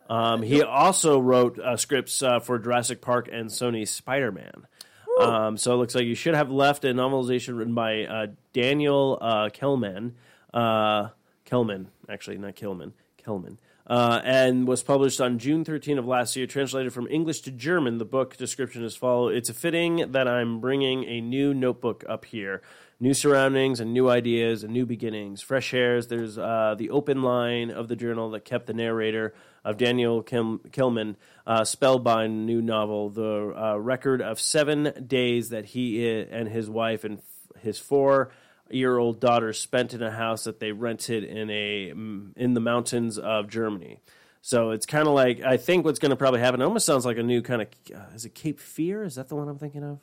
[0.10, 4.68] Um, he also wrote uh, scripts uh, for Jurassic Park and Sony's Spider Man.
[5.22, 9.18] Um, so it looks like you should have left a novelization written by uh, Daniel
[9.22, 10.14] uh, Kehlmann.
[10.54, 11.10] Uh,
[11.46, 12.94] Kehlmann, actually, not Kehlmann.
[13.24, 13.58] Kehlmann.
[13.88, 17.98] Uh, and was published on June 13 of last year, translated from English to German.
[17.98, 19.28] The book description is follow.
[19.28, 22.62] It's a fitting that I'm bringing a new notebook up here.
[23.04, 25.42] New surroundings and new ideas and new beginnings.
[25.42, 26.06] Fresh airs.
[26.06, 29.34] There's uh, the open line of the journal that kept the narrator
[29.66, 31.16] of Daniel Kim- Kilman
[31.48, 33.10] uh, spellbind new novel.
[33.10, 38.30] The uh, record of seven days that he and his wife and f- his four
[38.70, 43.18] year old daughter spent in a house that they rented in a in the mountains
[43.18, 44.00] of Germany.
[44.44, 46.62] So it's kind of like I think what's going to probably happen.
[46.62, 49.02] It almost sounds like a new kind of uh, is it Cape Fear?
[49.02, 49.98] Is that the one I'm thinking of?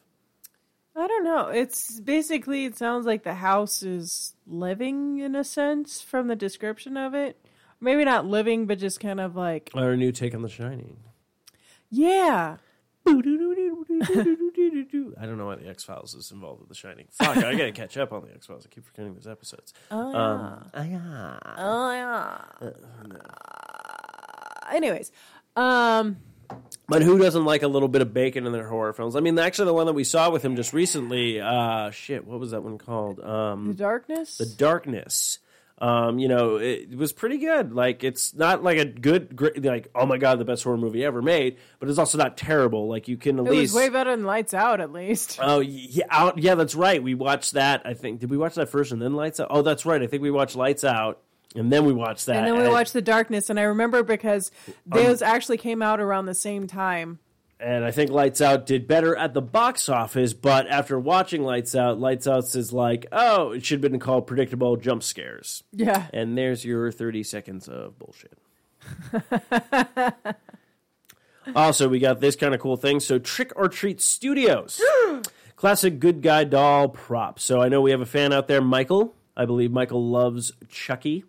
[0.99, 1.49] I don't know.
[1.49, 6.97] It's basically it sounds like the house is living in a sense from the description
[6.97, 7.39] of it.
[7.81, 10.97] Maybe not living, but just kind of like our new take on The Shining.
[11.91, 12.57] yeah.
[13.07, 13.25] I don't
[15.39, 17.07] know why the X Files is involved with The Shining.
[17.13, 18.67] Fuck, I gotta catch up on the X Files.
[18.67, 19.73] I keep forgetting those episodes.
[19.91, 20.59] Oh yeah.
[20.75, 21.39] Um, yeah.
[21.57, 22.39] Oh yeah.
[24.75, 25.11] Anyways,
[25.57, 26.19] um,
[26.89, 29.15] But who doesn't like a little bit of bacon in their horror films?
[29.15, 32.41] I mean, actually, the one that we saw with him just recently, uh, shit, what
[32.41, 33.21] was that one called?
[33.21, 34.39] Um, the darkness.
[34.39, 35.39] The Darkness.
[35.81, 37.73] Um, you know, it, it was pretty good.
[37.73, 41.05] Like, it's not like a good, great, like, oh my god, the best horror movie
[41.05, 42.89] ever made, but it's also not terrible.
[42.89, 43.75] Like, you can at it least.
[43.75, 45.39] was way better than Lights Out, at least.
[45.41, 47.01] Oh yeah, out, yeah, that's right.
[47.01, 47.83] We watched that.
[47.85, 49.49] I think did we watch that first and then Lights Out?
[49.51, 50.03] Oh, that's right.
[50.03, 51.21] I think we watched Lights Out
[51.55, 52.37] and then we watched that.
[52.37, 56.01] and then we watched The Darkness, and I remember because um, those actually came out
[56.01, 57.19] around the same time.
[57.59, 60.33] and I think Lights Out did better at the box office.
[60.35, 64.27] But after watching Lights Out, Lights Out is like, oh, it should have been called
[64.27, 65.65] predictable jump scares.
[65.73, 66.07] Yeah.
[66.13, 68.39] And there's your thirty seconds of bullshit.
[71.57, 73.01] also, we got this kind of cool thing.
[73.01, 74.81] So, Trick or Treat Studios,
[75.57, 77.41] classic good guy doll prop.
[77.41, 79.15] So, I know we have a fan out there, Michael.
[79.37, 81.25] I believe Michael loves Chucky,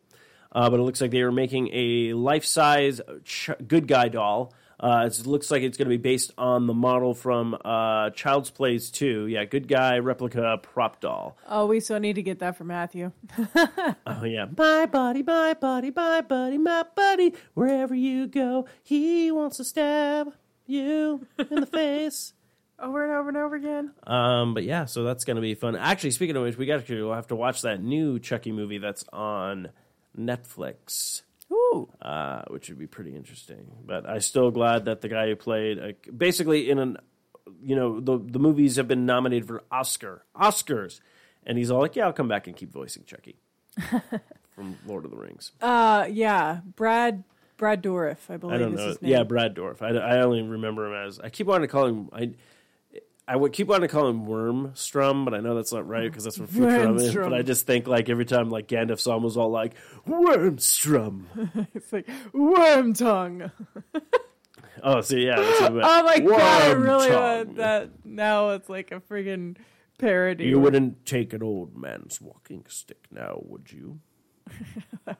[0.51, 4.53] uh, but it looks like they are making a life size ch- good guy doll
[4.81, 8.49] Uh, it looks like it's going to be based on the model from uh, Child's
[8.49, 9.27] Plays 2.
[9.27, 11.35] Yeah, good guy replica prop doll.
[11.49, 13.11] Oh, we still need to get that for Matthew.
[14.07, 17.33] Oh yeah, my buddy, my buddy, my buddy, my buddy.
[17.53, 20.33] Wherever you go, he wants to stab
[20.65, 22.33] you in the face.
[22.79, 23.91] over and over and over again.
[24.07, 25.75] Um, but yeah, so that's gonna be fun.
[25.75, 28.77] Actually, speaking of which, we got to we'll have to watch that new Chucky movie
[28.77, 29.69] that's on
[30.17, 31.21] Netflix.
[31.51, 31.89] Ooh.
[31.99, 33.71] uh, which would be pretty interesting.
[33.83, 36.97] But I'm still glad that the guy who played, uh, basically, in an,
[37.63, 40.99] you know, the the movies have been nominated for Oscar, Oscars,
[41.43, 43.39] and he's all like, "Yeah, I'll come back and keep voicing Chucky
[44.51, 47.23] from Lord of the Rings." Uh, yeah, Brad
[47.57, 48.87] Brad Dourif, I believe I don't is know.
[48.87, 49.11] his name.
[49.11, 49.81] Yeah, Brad Dorff.
[49.81, 51.19] I, I only remember him as.
[51.19, 52.09] I keep wanting to call him.
[52.13, 52.31] I.
[53.29, 56.23] I would keep wanting to call him Wormstrom, but I know that's not right because
[56.23, 57.13] that's what Futurama is.
[57.13, 59.75] But I just think like every time like Gandalf's was all like
[60.07, 61.25] Wormstrom.
[61.75, 63.51] It's like worm tongue.
[64.83, 65.35] oh, see, yeah.
[65.35, 65.85] That's what I meant.
[65.87, 67.91] Oh my god, I really want that.
[68.03, 69.57] Now it's like a friggin'
[69.99, 70.45] parody.
[70.45, 73.99] You wouldn't take an old man's walking stick now, would you?
[75.05, 75.17] And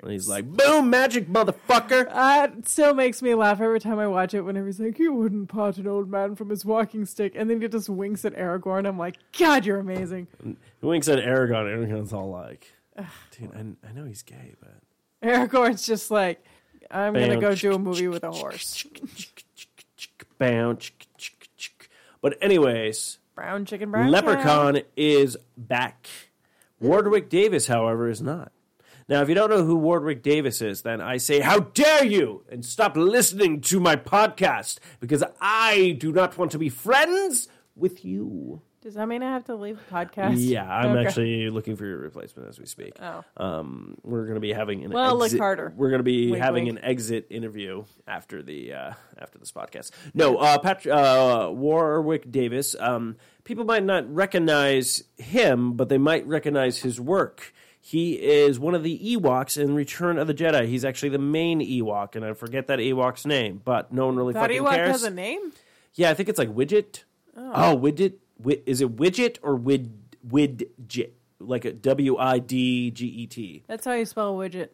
[0.10, 4.34] he's like, "Boom, magic, motherfucker!" Uh, it still makes me laugh every time I watch
[4.34, 4.42] it.
[4.42, 7.60] Whenever he's like, "You wouldn't part an old man from his walking stick," and then
[7.60, 8.86] he just winks at Aragorn.
[8.86, 10.56] I'm like, "God, you're amazing." He
[10.86, 11.66] winks at Aragorn.
[11.66, 12.72] Aragorn's all like,
[13.38, 14.74] "Dude, I, I know he's gay, but."
[15.22, 16.44] Aragorn's just like,
[16.90, 18.84] "I'm gonna go do a movie with a horse."
[22.20, 24.82] But anyways, Brown chicken, brown Leprechaun cow.
[24.96, 26.06] is back.
[26.80, 28.52] Warwick Davis, however, is not.
[29.12, 32.44] Now, if you don't know who Warwick Davis is, then I say, how dare you!
[32.48, 37.46] And stop listening to my podcast because I do not want to be friends
[37.76, 38.62] with you.
[38.80, 40.36] Does that mean I have to leave the podcast?
[40.38, 41.06] Yeah, I'm Okay.
[41.06, 42.94] actually looking for your replacement as we speak.
[43.02, 43.22] Oh.
[43.36, 45.74] Um, we're going to be having an Well, look exit, harder.
[45.76, 46.78] We're going to be Wink, having wink.
[46.78, 49.90] an exit interview after the uh, after this podcast.
[50.14, 52.74] No, uh, Pat, uh, Warwick Davis.
[52.80, 57.52] Um, people might not recognize him, but they might recognize his work.
[57.84, 60.68] He is one of the Ewoks in Return of the Jedi.
[60.68, 64.32] He's actually the main Ewok, and I forget that Ewok's name, but no one really
[64.34, 64.90] That fucking Ewok cares.
[64.92, 65.52] has a name.
[65.94, 67.02] Yeah, I think it's like widget.
[67.36, 68.14] Oh, oh widget.
[68.38, 71.10] Wi- is it widget or wid widget?
[71.40, 73.64] Like a W I D G E T.
[73.66, 74.68] That's how you spell widget.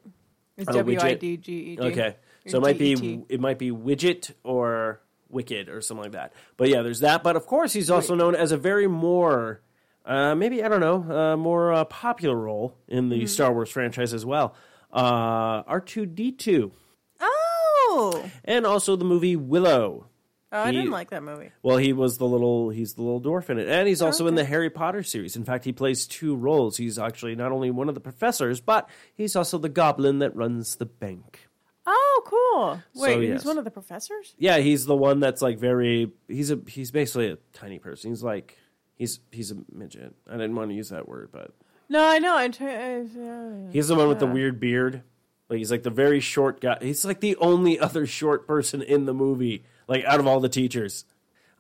[0.59, 1.19] It's Oh, widget.
[1.19, 1.83] D G E T.
[1.83, 2.17] Okay,
[2.47, 6.35] so it might be it might be widget or wicked or something like that.
[6.59, 7.23] But yeah, there's that.
[7.23, 9.63] But of course, he's also known as a very more.
[10.09, 13.21] Uh, maybe I don't know, uh, more uh, popular role in Mm-hmm.
[13.21, 14.55] the Star Wars franchise as well.
[14.93, 16.73] Uh, R two D two.
[17.21, 18.25] Oh.
[18.45, 20.07] and also the movie Willow.
[20.53, 21.51] oh I didn't like that movie.
[21.63, 24.35] Well, he was the little he's the little dwarf in it, and he's also in
[24.35, 25.37] the Harry Potter series.
[25.37, 26.77] In fact, he plays two roles.
[26.77, 30.77] He's actually not only one of the professors, but he's also the goblin that runs
[30.77, 31.49] the bank.
[31.87, 32.83] Oh, cool.
[33.03, 33.33] Wait, So, yes.
[33.41, 34.35] he's one of the professors.
[34.39, 36.13] Yeah, he's the one that's like very.
[36.29, 38.11] He's a he's basically a tiny person.
[38.11, 38.57] He's like
[38.99, 40.15] he's he's a midget.
[40.29, 41.53] I didn't want to use that word, but
[41.89, 42.37] No, I know.
[42.37, 43.07] I'm trying.
[43.17, 45.03] Uh, he's the one with the weird beard.
[45.49, 46.77] Like he's like the very short guy.
[46.83, 49.65] He's like the only other short person in the movie.
[49.87, 51.05] Like out of all the teachers.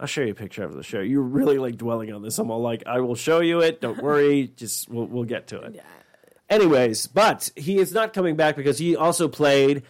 [0.00, 1.00] I'll show you a picture after the show.
[1.00, 2.38] You're really like dwelling on this.
[2.38, 3.80] I'm all like, I will show you it.
[3.80, 4.46] Don't worry.
[4.56, 5.82] Just we'll we'll get to it.
[6.48, 9.82] Anyways, but he is not coming back because he also played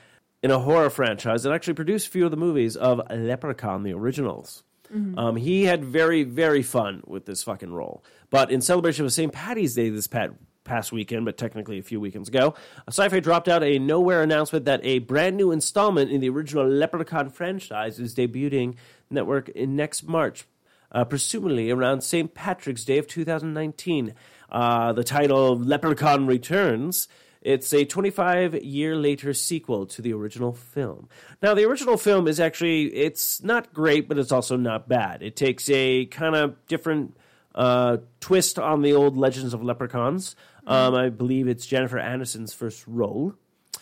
[0.43, 3.93] in a horror franchise and actually produced a few of the movies of Leprechaun, the
[3.93, 4.63] originals.
[4.91, 8.03] Um, he had very, very fun with this fucking role.
[8.31, 9.33] But in celebration of St.
[9.33, 10.33] Patty's Day this pat-
[10.65, 12.55] past weekend, but technically a few weekends ago,
[12.91, 17.31] Syfy dropped out a nowhere announcement that a brand new installment in the original Leprechaun
[17.31, 18.77] franchise is debuting
[19.11, 20.47] network in next March,
[20.93, 22.35] uh, presumably around St.
[22.35, 24.15] Patrick's Day of 2019.
[24.51, 27.09] Uh, the title Leprechaun Returns.
[27.49, 31.09] It's a 25 year later sequel to the original film.
[31.41, 35.23] Now, the original film is actually it's not great, but it's also not bad.
[35.23, 37.17] It takes a kind of different
[37.55, 40.37] uh, twist on the old Legends of Leprechauns.
[40.67, 43.33] Um, I believe it's Jennifer Aniston's first role.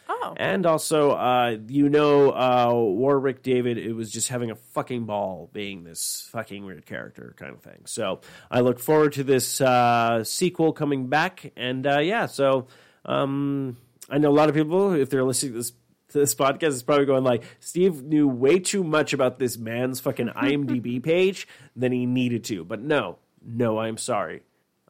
[0.09, 5.07] oh, And also, uh, you know, uh, Warwick Davis, it was just having a fucking
[5.07, 7.83] ball being this fucking weird character kind of thing.
[7.87, 11.53] So I look forward to this uh, sequel coming back.
[11.57, 12.69] And uh, yeah, so
[13.07, 13.77] um,
[14.11, 15.71] I know a lot of people, if they're listening to this,
[16.11, 20.01] to this podcast, is probably going like, Steve knew way too much about this man's
[20.01, 22.65] fucking IMDb page than he needed to.
[22.65, 24.43] But no, no, I'm sorry.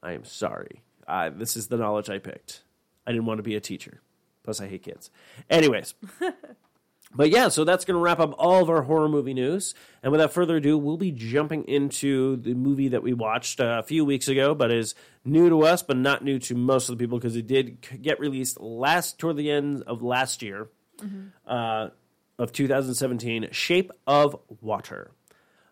[0.03, 0.83] I am sorry.
[1.07, 2.63] Uh, this is the knowledge I picked.
[3.07, 4.01] I didn't want to be a teacher.
[4.43, 5.11] Plus, I hate kids.
[5.49, 5.95] Anyways.
[7.15, 9.75] but yeah, so that's going to wrap up all of our horror movie news.
[10.03, 13.83] And without further ado, we'll be jumping into the movie that we watched uh, a
[13.83, 14.95] few weeks ago, but is
[15.25, 18.21] new to us, but not new to most of the people because it did get
[18.21, 20.69] released last toward the end of last year.
[21.47, 21.89] Uh,
[22.39, 25.11] of 2017, Shape of Water.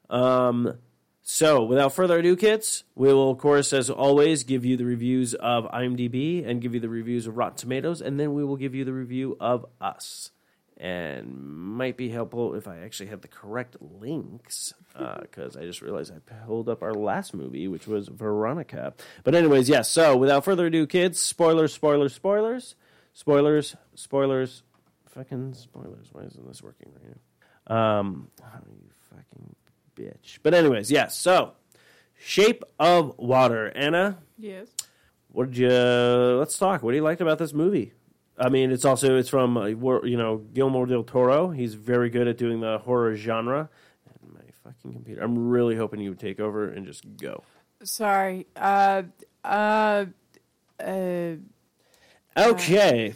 [0.09, 0.75] Um,
[1.23, 5.35] so, without further ado, kids, we will, of course, as always, give you the reviews
[5.35, 8.75] of IMDb and give you the reviews of Rotten Tomatoes, and then we will give
[8.75, 10.31] you the review of us.
[10.77, 14.75] And might be helpful if I actually have the correct links,
[15.21, 18.93] because I just realized I pulled up our last movie, which was Veronica.
[19.23, 19.89] But, anyways, yes.
[19.89, 22.75] so, without further ado, kids, spoilers, spoilers, spoilers,
[23.13, 24.63] spoilers, spoilers,
[25.11, 26.09] fucking spoilers.
[26.11, 27.15] Why isn't this working right
[27.69, 27.99] now?
[28.01, 29.55] Um, oh, you fucking
[29.95, 30.41] bitch.
[30.43, 31.17] But anyways, yes.
[31.17, 31.53] So,
[32.19, 33.71] Shape of Water.
[33.77, 34.67] Anna, Yes.
[35.29, 35.69] what did you?
[35.71, 36.83] Let's talk.
[36.83, 37.93] What do you liked about this movie?
[38.39, 41.51] I mean, it's also it's from uh, you know Guillermo del Toro.
[41.51, 43.69] He's very good at doing the horror genre.
[44.23, 45.23] And my fucking computer.
[45.23, 47.45] I'm really hoping you would take over and just go.
[47.83, 48.47] Sorry.
[48.57, 49.03] Uh,
[49.45, 50.07] uh,
[50.81, 51.35] uh,
[52.37, 53.15] Okay.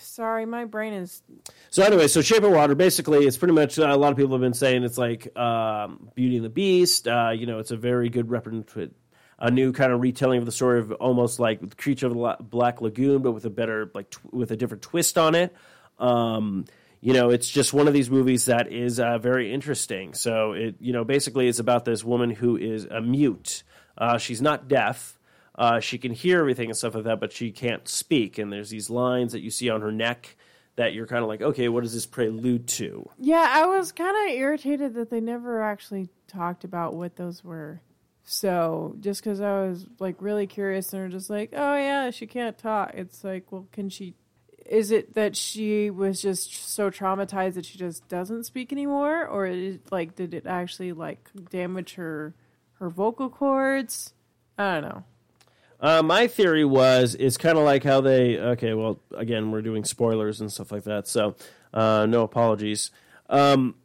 [0.00, 0.46] sorry.
[0.46, 1.22] My brain is.
[1.68, 4.32] So anyway, so Shape of Water, basically, it's pretty much uh, a lot of people
[4.32, 7.06] have been saying it's like um, Beauty and the Beast.
[7.06, 8.92] Uh, you know, it's a very good representative,
[9.38, 12.80] a new kind of retelling of the story of almost like Creature of the Black
[12.80, 15.54] Lagoon, but with a better like tw- with a different twist on it.
[15.98, 16.64] Um,
[17.00, 20.14] you know, it's just one of these movies that is uh, very interesting.
[20.14, 23.62] So it, you know, basically, it's about this woman who is a mute.
[23.96, 25.18] Uh, she's not deaf.
[25.54, 28.38] Uh, she can hear everything and stuff like that, but she can't speak.
[28.38, 30.36] And there's these lines that you see on her neck
[30.76, 33.08] that you're kind of like, okay, what does this prelude to?
[33.18, 37.80] Yeah, I was kind of irritated that they never actually talked about what those were.
[38.30, 42.26] So just because I was like really curious, and they're just like, "Oh yeah, she
[42.26, 44.16] can't talk." It's like, well, can she?
[44.66, 49.46] Is it that she was just so traumatized that she just doesn't speak anymore, or
[49.46, 52.34] is like did it actually like damage her
[52.74, 54.12] her vocal cords?
[54.58, 55.04] I don't know.
[55.80, 58.36] Uh, my theory was it's kind of like how they.
[58.36, 61.34] Okay, well, again, we're doing spoilers and stuff like that, so
[61.72, 62.90] uh, no apologies.
[63.30, 63.76] Um,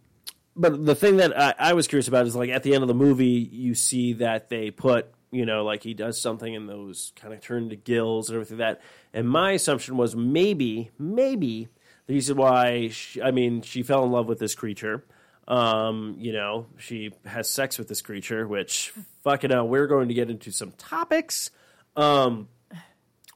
[0.55, 2.87] but the thing that I, I was curious about is like at the end of
[2.87, 7.11] the movie, you see that they put, you know, like he does something and those
[7.15, 8.81] kind of turn to gills and everything like that.
[9.13, 11.69] And my assumption was maybe, maybe
[12.05, 15.05] the reason why, she, I mean, she fell in love with this creature.
[15.47, 18.93] Um, you know, she has sex with this creature, which
[19.23, 21.49] fucking hell, we're going to get into some topics.
[21.95, 22.47] Um,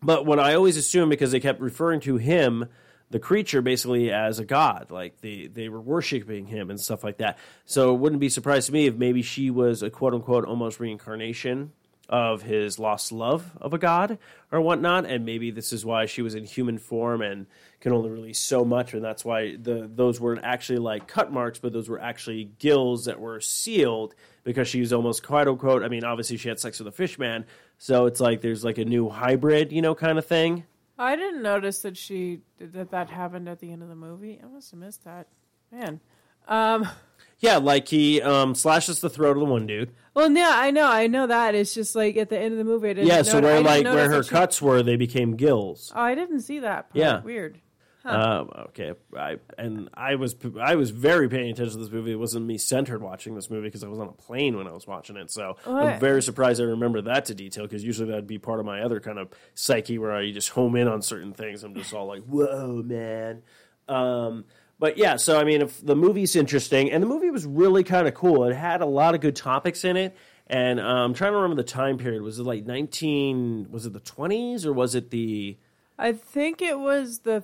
[0.01, 2.65] but what I always assumed because they kept referring to him,
[3.09, 7.17] the creature, basically as a god, like they they were worshiping him and stuff like
[7.17, 7.37] that.
[7.65, 10.79] So it wouldn't be surprised to me if maybe she was a quote unquote almost
[10.79, 11.71] reincarnation
[12.09, 14.17] of his lost love of a god
[14.51, 17.47] or whatnot, and maybe this is why she was in human form and
[17.81, 21.59] can only release so much, and that's why the those weren't actually like cut marks,
[21.59, 25.83] but those were actually gills that were sealed because she was almost quote unquote.
[25.83, 27.45] I mean, obviously she had sex with a fish man,
[27.77, 30.65] so it's like there's like a new hybrid, you know, kind of thing.
[30.97, 34.39] I didn't notice that she that that happened at the end of the movie.
[34.43, 35.27] I must have missed that.
[35.71, 35.99] Man.
[36.47, 36.87] Um
[37.39, 39.91] Yeah, like he um, slashes the throat of the one dude.
[40.15, 41.53] well yeah, I know, I know that.
[41.55, 43.83] It's just like at the end of the movie I didn't Yeah, so where like
[43.85, 45.91] where her she- cuts were, they became gills.
[45.95, 46.95] Oh, I didn't see that part.
[46.95, 47.21] Yeah.
[47.21, 47.59] Weird.
[48.05, 52.13] Um, okay, I and I was I was very paying attention to this movie.
[52.13, 54.71] It wasn't me centered watching this movie because I was on a plane when I
[54.71, 55.29] was watching it.
[55.29, 58.65] So I'm very surprised I remember that to detail because usually that'd be part of
[58.65, 61.63] my other kind of psyche where I just home in on certain things.
[61.63, 63.41] I'm just all like, "Whoa, man!"
[63.89, 64.45] Um,
[64.79, 68.07] but yeah, so I mean, if the movie's interesting, and the movie was really kind
[68.07, 68.45] of cool.
[68.45, 71.61] It had a lot of good topics in it, and um, I'm trying to remember
[71.61, 72.21] the time period.
[72.21, 73.67] Was it like 19?
[73.69, 75.57] Was it the 20s or was it the
[75.99, 77.43] I think it was the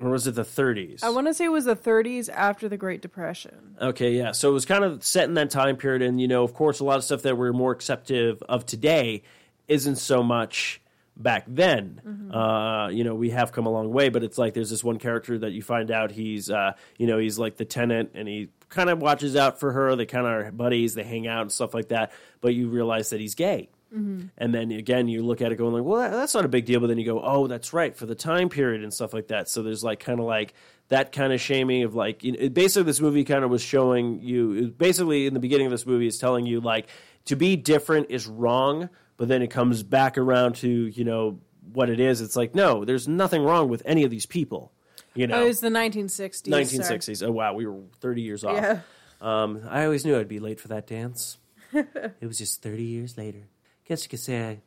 [0.00, 1.02] or was it the 30s?
[1.02, 3.76] I want to say it was the 30s after the Great Depression.
[3.80, 4.32] Okay, yeah.
[4.32, 6.80] So it was kind of set in that time period, and you know, of course,
[6.80, 9.22] a lot of stuff that we're more acceptive of today
[9.68, 10.80] isn't so much
[11.16, 12.30] back then.
[12.32, 14.98] Uh, you know, we have come a long way, but it's like there's this one
[14.98, 18.48] character that you find out he's, uh, you know, he's like the tenant, and he
[18.68, 19.96] kind of watches out for her.
[19.96, 22.12] They kind of are buddies, they hang out and stuff like that.
[22.40, 23.68] But you realize that he's gay.
[23.92, 26.64] And then again, you look at it going like, well, that- that's not a big
[26.64, 26.78] deal.
[26.80, 29.48] But then you go, oh, that's right for the time period and stuff like that.
[29.48, 30.54] So there's like kind of like
[30.88, 33.62] that kind of shaming of like, you know, it- basically this movie kind of was
[33.62, 36.86] showing you, it- basically in the beginning of this movie is telling you like
[37.26, 41.40] to be different is wrong, but then it comes back around to you know
[41.72, 42.20] what it is.
[42.20, 44.72] It's like no, there's nothing wrong with any of these people.
[45.14, 46.46] You know, Oh, it was the 1960s.
[46.48, 46.64] sorry.
[46.64, 47.26] 1960s.
[47.26, 48.54] Oh wow, we were 30 years off.
[48.54, 48.80] Yeah.
[49.20, 51.36] Um, I always knew I'd be late for that dance.
[51.72, 53.48] it was just 30 years later.
[53.90, 54.58] Guess you could say I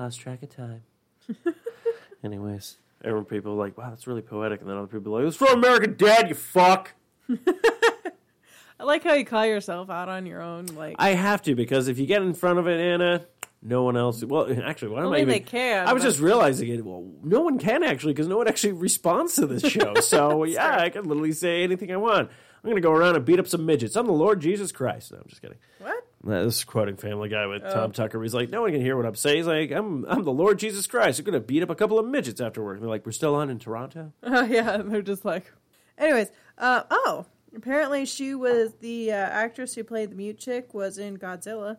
[0.00, 0.80] lost track of time.
[2.24, 4.62] Anyways, everyone people were like, wow, that's really poetic.
[4.62, 6.94] And then other people were like, it's from American Dad, you fuck.
[7.28, 11.88] I like how you call yourself out on your own like I have to because
[11.88, 13.26] if you get in front of it, Anna,
[13.60, 14.24] no one else.
[14.24, 15.28] Well, actually, why am I even?
[15.28, 16.82] they can, I was but- just realizing it.
[16.82, 19.92] Well, no one can actually because no one actually responds to this show.
[19.96, 22.30] So yeah, I can literally say anything I want.
[22.64, 23.94] I'm gonna go around and beat up some midgets.
[23.94, 25.12] I'm the Lord Jesus Christ.
[25.12, 25.58] No, I'm just kidding.
[25.80, 25.89] What?
[26.26, 27.72] Uh, This is quoting Family Guy with Oh.
[27.72, 28.22] Tom Tucker.
[28.22, 29.38] He's like, no one can hear what I'm saying.
[29.38, 31.18] He's like, I'm I'm the Lord Jesus Christ.
[31.18, 32.74] I'm gonna beat up a couple of midgets afterward.
[32.74, 34.12] And they're like, we're still on in Toronto.
[34.22, 35.50] Oh yeah, and they're just like.
[35.98, 40.96] Anyways, uh, oh, apparently she was the uh, actress who played the mute chick was
[40.98, 41.76] in Godzilla,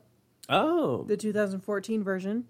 [0.49, 2.45] Oh, the 2014 version.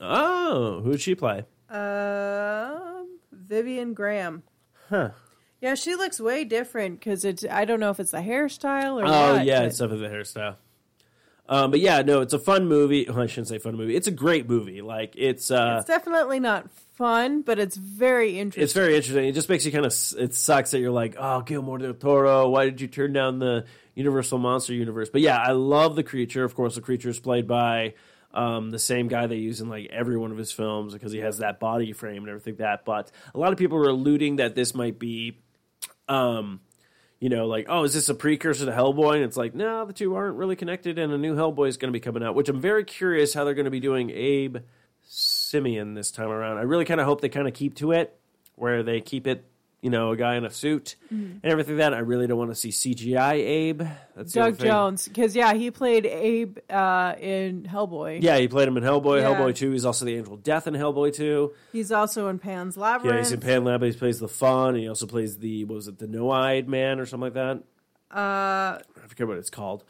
[0.00, 1.44] oh, who'd she play?
[1.68, 4.42] Um, Vivian Graham.
[4.88, 5.10] Huh.
[5.60, 7.44] Yeah, she looks way different because it's.
[7.50, 9.06] I don't know if it's the hairstyle or.
[9.06, 10.56] Oh what, yeah, it's definitely the hairstyle.
[11.48, 13.06] Um, but yeah, no, it's a fun movie.
[13.08, 13.94] Well, I shouldn't say fun movie.
[13.96, 14.82] It's a great movie.
[14.82, 18.64] Like it's uh, It's definitely not fun, but it's very interesting.
[18.64, 19.26] it's very interesting.
[19.26, 19.92] It just makes you kind of.
[20.18, 22.48] It sucks that you're like, oh, Guillermo del Toro.
[22.48, 25.08] Why did you turn down the Universal Monster Universe?
[25.10, 26.44] But yeah, I love the creature.
[26.44, 27.94] Of course, the creature is played by
[28.34, 31.20] um, the same guy they use in like every one of his films because he
[31.20, 32.84] has that body frame and everything like that.
[32.84, 35.38] But a lot of people are alluding that this might be.
[36.08, 36.60] Um,
[37.18, 39.14] you know, like, oh, is this a precursor to Hellboy?
[39.16, 41.90] And it's like, no, the two aren't really connected, and a new Hellboy is going
[41.90, 44.58] to be coming out, which I'm very curious how they're going to be doing Abe
[45.08, 46.58] Sapien this time around.
[46.58, 48.18] I really kind of hope they kind of keep to it,
[48.54, 49.44] where they keep it,
[49.86, 51.94] you know, a guy in a suit and everything like that.
[51.94, 53.82] I really don't want to see CGI Abe.
[54.16, 54.58] That's Doug.
[54.58, 58.20] Jones, because yeah, he played Abe uh, in Hellboy.
[58.20, 59.32] Yeah, he played him in Hellboy, Yeah.
[59.32, 59.70] Hellboy 2.
[59.70, 61.52] He's also the Angel of Death in Hellboy 2.
[61.70, 63.14] He's also in Pan's Labyrinth.
[63.14, 63.80] Yeah, he's in Pan's Lab.
[63.84, 64.70] He plays the Faun.
[64.70, 67.62] And he also plays the, what was it, the No-Eyed Man or something like that?
[68.10, 69.84] Uh, I forget what it's called.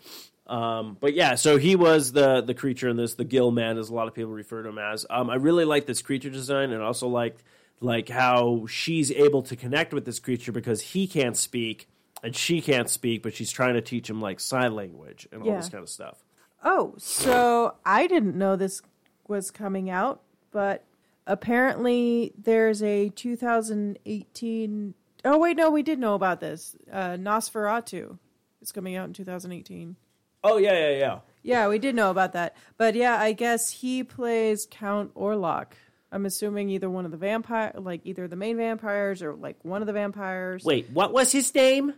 [0.46, 3.88] Um, but yeah, so he was the the creature in this, the Gill Man, as
[3.88, 5.06] a lot of people refer to him as.
[5.08, 7.36] Um, I really like this creature design, and also like
[7.80, 11.88] like how she's able to connect with this creature because he can't speak
[12.22, 15.48] and she can't speak, but she's trying to teach him like sign language and all
[15.48, 15.56] Yeah.
[15.56, 16.24] this kind of stuff.
[16.64, 18.80] Oh, so I didn't know this
[19.28, 20.84] was coming out, but
[21.26, 24.94] apparently there's a 2018.
[25.24, 26.76] Oh wait, no, we did know about this.
[26.90, 28.18] Uh, Nosferatu
[28.60, 29.96] is coming out in 2018.
[30.44, 31.18] Oh yeah, yeah, yeah.
[31.42, 32.56] Yeah, we did know about that.
[32.76, 35.72] But yeah, I guess he plays Count Orlok.
[36.12, 39.82] I'm assuming either one of the vampire, like either the main vampires or like one
[39.82, 40.64] of the vampires.
[40.64, 41.94] Wait, what was his name?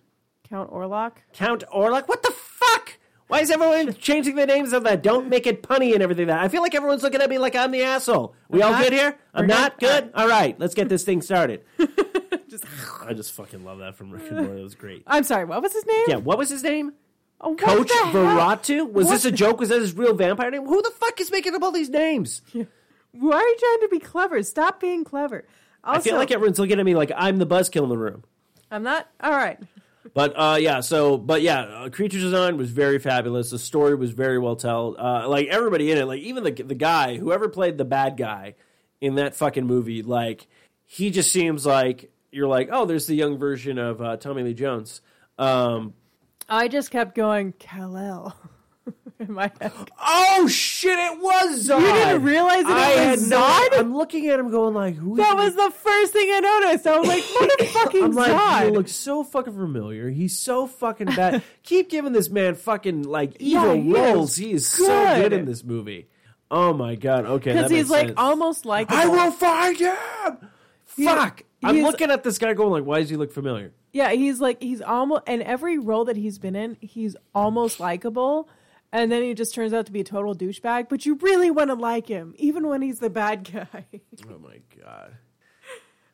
[0.49, 1.13] Count Orlok.
[1.35, 2.09] Count Orlok?
[2.09, 2.99] What the fuck?
[3.27, 5.03] Why is everyone changing the names of that?
[5.03, 6.29] Don't make it punny and everything.
[6.29, 8.35] That I feel like everyone's looking at me like I'm the asshole.
[8.49, 8.83] We all not.
[8.83, 9.19] good here?
[9.35, 10.05] I'm not good?
[10.05, 10.13] good.
[10.15, 11.63] All right, let's get this thing started.
[12.49, 12.65] just,
[13.05, 14.55] I just fucking love that from Rick and Morty.
[14.55, 15.03] That was great.
[15.07, 16.05] I'm sorry, what was his name?
[16.09, 16.93] Yeah, what was his name?
[17.41, 17.89] Oh, Coach?
[17.89, 18.91] Veratu?
[18.91, 19.61] Was What this a joke?
[19.61, 20.67] Was that his real vampire name?
[20.67, 22.43] Who the fuck is making up all these names?
[23.13, 24.43] Why are you trying to be clever?
[24.43, 25.47] Stop being clever.
[25.85, 28.25] Also, I feel like everyone's looking at me like I'm the buzzkill in the room.
[28.71, 29.09] I'm not.
[29.21, 29.59] All right.
[30.15, 33.51] But uh, yeah, so but yeah, uh, creature design was very fabulous.
[33.51, 34.97] The story was very well told.
[34.97, 38.55] Uh, like everybody in it, like even the the guy, whoever played the bad guy
[39.01, 40.47] in that fucking movie, like
[40.87, 44.55] he just seems like you're like, oh, there's the young version of uh, Tommy Lee
[44.55, 45.03] Jones.
[45.39, 45.95] Um,
[46.49, 48.35] I just kept going Kal-El
[49.29, 49.73] in my head.
[50.01, 51.81] oh shit, it was Zod.
[51.81, 53.79] You didn't realize I it had was no- Zod?
[53.79, 55.17] I'm looking at him going like, who?
[55.17, 56.87] That was the first thing I noticed.
[56.87, 60.09] I was like, what a fucking I'm like, he looks so fucking familiar.
[60.11, 61.43] He's so fucking bad.
[61.63, 64.31] Keep giving this man fucking like Yeah, evil he roles.
[64.33, 65.33] is He is so good.
[65.33, 66.09] in this movie.
[66.51, 67.27] Oh my god.
[67.27, 68.19] Okay, Because he's like sense.
[68.19, 69.97] almost like I will find him.
[70.87, 71.43] Fuck.
[71.63, 73.73] I'm looking at this guy going like, why does he look familiar?
[73.93, 78.49] Yeah, he's like he's almost and every role that he's been in, he's almost likable.
[78.93, 81.69] And then he just turns out to be a total douchebag, but you really want
[81.69, 83.87] to like him, even when he's the bad guy.
[84.31, 85.17] Oh my god.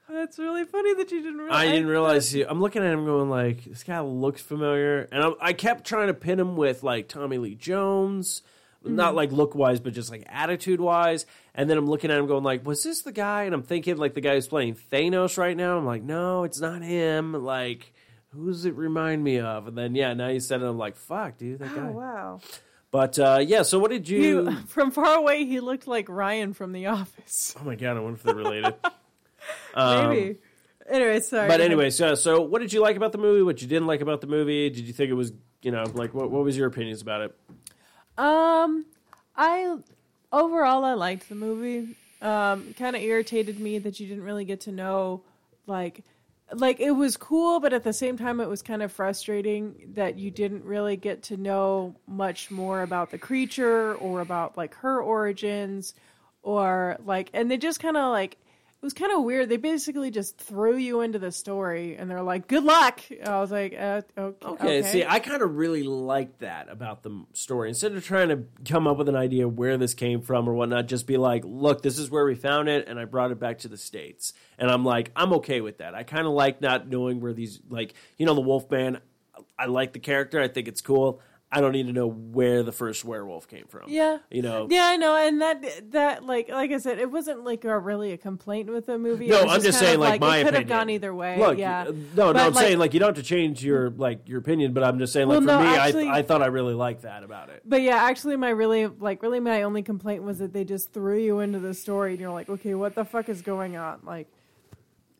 [0.08, 1.64] That's really funny that you didn't realize.
[1.64, 5.24] I didn't realize he, I'm looking at him going like this guy looks familiar, and
[5.24, 8.42] I, I kept trying to pin him with like Tommy Lee Jones,
[8.84, 9.16] not mm-hmm.
[9.16, 11.24] like look wise, but just like attitude wise.
[11.54, 13.44] And then I'm looking at him going like, was this the guy?
[13.44, 15.78] And I'm thinking like the guy who's playing Thanos right now.
[15.78, 17.32] I'm like, no, it's not him.
[17.32, 17.93] Like,
[18.34, 19.66] who does it remind me of?
[19.68, 20.66] And then yeah, now you said it.
[20.66, 21.88] I'm like, fuck, dude, that guy.
[21.88, 22.40] Oh wow!
[22.90, 24.50] But uh, yeah, so what did you?
[24.68, 27.54] From far away, he looked like Ryan from The Office.
[27.60, 28.74] oh my god, I wonder if they're related.
[29.74, 30.38] Um, Maybe.
[30.88, 31.48] Anyway, sorry.
[31.48, 33.42] But anyway, so so what did you like about the movie?
[33.42, 34.70] What you didn't like about the movie?
[34.70, 37.38] Did you think it was you know like what what was your opinions about it?
[38.16, 38.86] Um,
[39.36, 39.76] I
[40.32, 41.94] overall I liked the movie.
[42.22, 45.20] Um, kind of irritated me that you didn't really get to know,
[45.66, 46.02] like,
[46.52, 50.18] like it was cool, but at the same time it was kind of frustrating that
[50.18, 55.00] you didn't really get to know much more about the creature or about like her
[55.00, 55.94] origins,
[56.42, 58.38] or like, and they just kind of like.
[58.84, 59.48] It was kind of weird.
[59.48, 63.50] They basically just threw you into the story, and they're like, "Good luck." I was
[63.50, 67.70] like, uh, "Okay." Okay, see, I kind of really liked that about the story.
[67.70, 70.86] Instead of trying to come up with an idea where this came from or whatnot,
[70.86, 73.60] just be like, look, this is where we found it, and I brought it back
[73.60, 74.34] to the States.
[74.58, 75.94] And I'm like, I'm okay with that.
[75.94, 78.98] I kind of like not knowing where these, like, you know, the Wolfman,
[79.58, 81.22] I like the character, I think it's cool.
[81.54, 83.84] I don't need to know where the first werewolf came from.
[83.88, 84.18] Yeah.
[84.30, 84.66] You know?
[84.70, 88.12] Yeah, I know, and that that like like I said, it wasn't like a really
[88.12, 89.28] a complaint with the movie.
[89.28, 91.38] No, I'm just kind saying, of like, my it could have gone either way.
[91.38, 93.64] Look, yeah, uh, no, no, But, I'm like- saying like you don't have to change
[93.64, 96.18] your like your opinion, but I'm just saying like Well, for no, me, actually- I
[96.18, 97.62] I thought I really liked that about it.
[97.64, 101.18] But yeah, actually, my really like really my only complaint was that they just threw
[101.18, 104.00] you into the story, and you're like, okay, what the fuck is going on?
[104.04, 104.28] Like,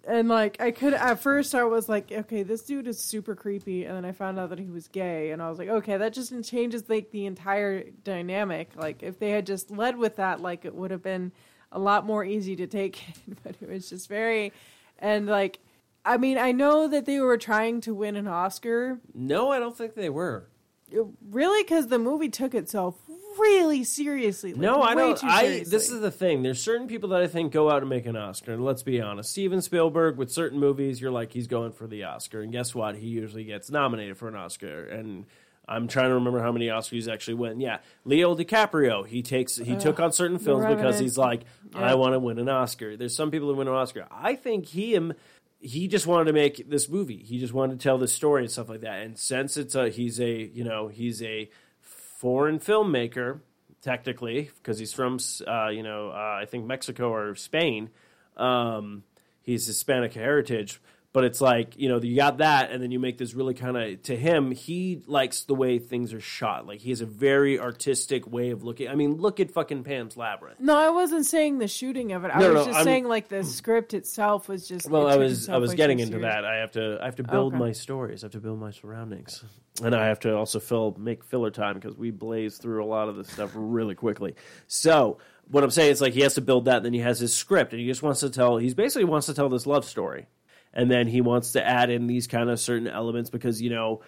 [0.06, 3.84] and like I could at first I was like, okay, this dude is super creepy,
[3.84, 6.12] and then I found out that he was gay, and I was like, okay, that
[6.12, 8.70] just changes like the entire dynamic.
[8.76, 11.32] Like, if they had just led with that, like it would have been
[11.72, 13.36] a lot more easy to take in.
[13.44, 14.52] But it was just very,
[14.98, 15.58] and like,
[16.04, 19.76] I mean, I know that they were trying to win an Oscar, No, I don't
[19.76, 20.48] think they were.
[21.30, 22.96] really because the movie took itself
[23.38, 24.52] really seriously.
[24.52, 25.22] Like, No, I don't.
[25.24, 26.42] I this is the thing.
[26.42, 28.52] There's certain people that I think go out and make an Oscar.
[28.52, 32.04] And let's be honest, Steven Spielberg with certain movies, you're like he's going for the
[32.04, 32.96] Oscar, and guess what?
[32.96, 34.84] He usually gets nominated for an Oscar.
[34.86, 35.26] And
[35.66, 37.60] I'm trying to remember how many Oscars he's actually win.
[37.60, 39.06] Yeah, Leo DiCaprio.
[39.06, 41.80] He takes he took on certain films because he's like, Yeah.
[41.80, 42.96] I want to win an Oscar.
[42.96, 44.06] There's some people who win an Oscar.
[44.10, 45.14] I think he him.
[45.60, 47.16] He just wanted to make this movie.
[47.16, 49.00] He just wanted to tell this story and stuff like that.
[49.00, 51.48] And since it's a, he's a, you know, he's a
[52.24, 53.40] foreign filmmaker
[53.82, 57.90] technically because he's from uh, you know uh, I think Mexico or Spain.
[58.38, 59.02] Um,
[59.42, 60.80] he's Hispanic heritage,
[61.14, 63.76] but it's like you know you got that, and then you make this really kind
[63.78, 64.50] of to him.
[64.50, 66.66] He likes the way things are shot.
[66.66, 68.88] Like he has a very artistic way of looking.
[68.88, 70.60] I mean, look at fucking Pan's Labyrinth.
[70.60, 72.32] No, I wasn't saying the shooting of it.
[72.34, 74.90] I No, was no, just I'm- saying like the script itself was just.
[74.90, 76.34] Well, I was I was getting into serious.
[76.34, 76.44] that.
[76.44, 77.60] I have to I have to build Okay.
[77.62, 78.22] my stories.
[78.22, 79.42] I have to build my surroundings,
[79.82, 83.08] and I have to also fill make filler time because we blaze through a lot
[83.08, 84.34] of this stuff really quickly.
[84.66, 86.78] So what I'm saying is like he has to build that.
[86.78, 88.56] and Then he has his script, and he just wants to tell.
[88.56, 90.26] He's basically wants to tell this love story,
[90.74, 94.02] and then he wants to add in these kind of certain elements because you know.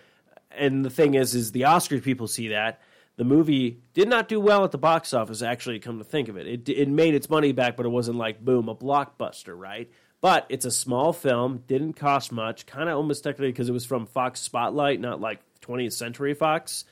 [0.51, 2.81] And the thing is, is the Oscars people see that.
[3.17, 5.43] The movie did not do well at the box office.
[5.43, 8.19] Actually, come to think of it, it it made its money back, but it wasn't
[8.19, 9.91] like boom a blockbuster, right?
[10.21, 13.85] But it's a small film, didn't cost much, kind of almost technically because it was
[13.85, 16.85] from Fox Spotlight, not like 20th Century Fox.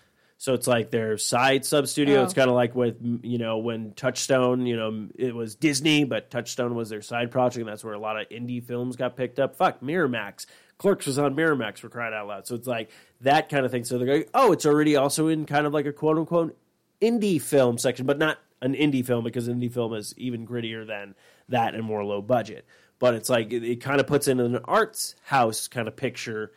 [0.45, 2.21] So it's like their side sub studio.
[2.21, 2.25] Oh.
[2.25, 6.31] It's kind of like with you know when Touchstone, you know, it was Disney, but
[6.31, 9.41] Touchstone was their side project, and that's where a lot of indie films got picked
[9.41, 9.57] up.
[9.57, 10.45] Fuck Miramax,
[10.77, 12.47] Clerks was on Miramax for crying out loud.
[12.47, 12.91] So it's like
[13.23, 13.85] that kind of thing.
[13.85, 16.55] So they're going, oh, it's already also in kind of like a quote unquote
[17.01, 21.15] indie film section, but not an indie film because indie film is even grittier than
[21.49, 22.67] that and more low budget.
[22.99, 26.53] But it's like it, it kind of puts in an arts house kind of picture,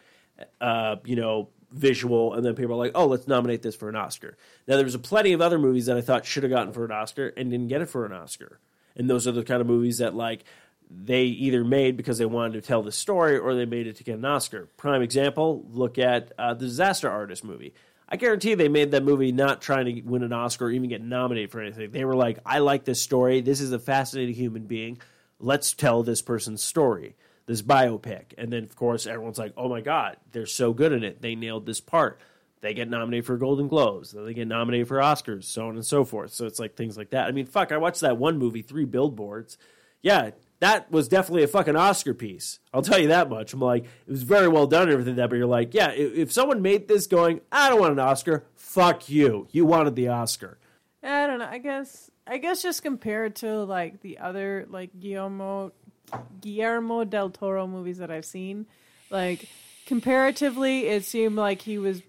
[0.59, 3.95] uh, you know, visual, and then people are like, oh, let's nominate this for an
[3.95, 4.37] Oscar.
[4.67, 6.85] Now, there was a plenty of other movies that I thought should have gotten for
[6.85, 8.59] an Oscar and didn't get it for an Oscar.
[8.95, 10.43] And those are the kind of movies that like
[10.89, 14.03] they either made because they wanted to tell the story or they made it to
[14.03, 14.67] get an Oscar.
[14.77, 17.73] Prime example, look at uh, the Disaster Artist movie.
[18.09, 21.01] I guarantee they made that movie not trying to win an Oscar or even get
[21.01, 21.91] nominated for anything.
[21.91, 23.41] They were like, I like this story.
[23.41, 24.99] This is a fascinating human being.
[25.39, 27.15] Let's tell this person's story,
[27.47, 28.33] this biopic.
[28.37, 31.21] And then, of course, everyone's like, oh my God, they're so good in it.
[31.21, 32.19] They nailed this part.
[32.61, 34.11] They get nominated for Golden Globes.
[34.11, 36.33] Then they get nominated for Oscars, so on and so forth.
[36.33, 37.27] So it's like things like that.
[37.27, 39.57] I mean, fuck, I watched that one movie, Three Billboards.
[40.01, 42.59] Yeah, that was definitely a fucking Oscar piece.
[42.73, 43.53] I'll tell you that much.
[43.53, 46.31] I'm like, it was very well done and everything that, but you're like, yeah, if,
[46.31, 49.47] someone made this going, I don't want an Oscar, fuck you.
[49.51, 50.57] You wanted the Oscar.
[51.03, 51.47] I don't know.
[51.49, 55.71] I guess I guess just compared to like the other like Guillermo
[56.41, 58.65] Guillermo del Toro movies that I've seen,
[59.09, 59.47] like
[59.85, 62.01] comparatively, it seemed like he was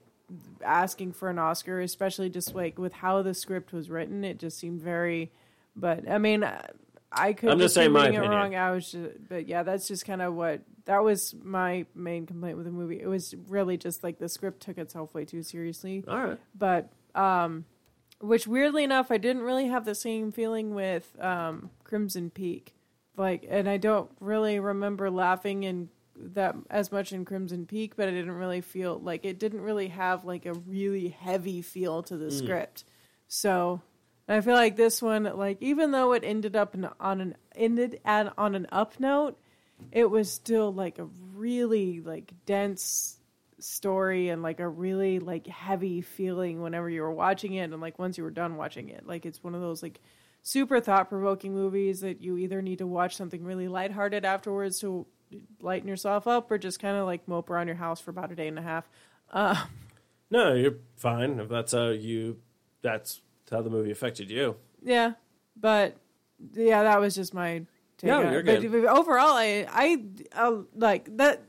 [0.65, 4.25] asking for an Oscar, especially just like with how the script was written.
[4.25, 5.33] It just seemed very.
[5.75, 7.49] But I mean, I- could.
[7.51, 8.31] I'm just saying my it opinion.
[8.31, 8.55] wrong.
[8.55, 12.57] I was just, but yeah, that's just kind of what that was my main complaint
[12.57, 13.01] with the movie.
[13.01, 16.39] It was really just like the script took itself way too seriously All right.
[16.57, 17.65] but um
[18.21, 22.75] which weirdly enough i didn't really have the same feeling with um crimson peak
[23.19, 28.09] like and i don't really remember laughing in that as much in crimson peak but
[28.09, 32.17] i didn't really feel like it didn't really have like a really heavy feel to
[32.17, 32.39] the mm.
[32.39, 32.85] script.
[33.29, 33.83] So
[34.27, 38.33] i feel like this one like even though it ended up on an ended at,
[38.39, 39.39] on an up note
[39.93, 43.19] it was still like a really like dense
[43.61, 47.99] story and like a really like heavy feeling whenever you were watching it and like
[47.99, 49.07] once you were done watching it.
[49.07, 50.01] Like it's one of those like
[50.43, 55.07] super thought provoking movies that you either need to watch something really lighthearted afterwards to
[55.61, 58.35] lighten yourself up, or just kind of like mope around your house for about a
[58.35, 58.89] day and a half.
[60.31, 62.39] No, you're fine if that's how you.
[62.83, 63.21] That's
[63.51, 64.57] how the movie affected you.
[64.83, 65.13] Yeah,
[65.59, 65.97] but
[66.53, 67.63] yeah, that was just my
[67.97, 68.09] take.
[68.09, 68.71] No, you're But- good.
[68.73, 71.43] but overall, I I uh, like that.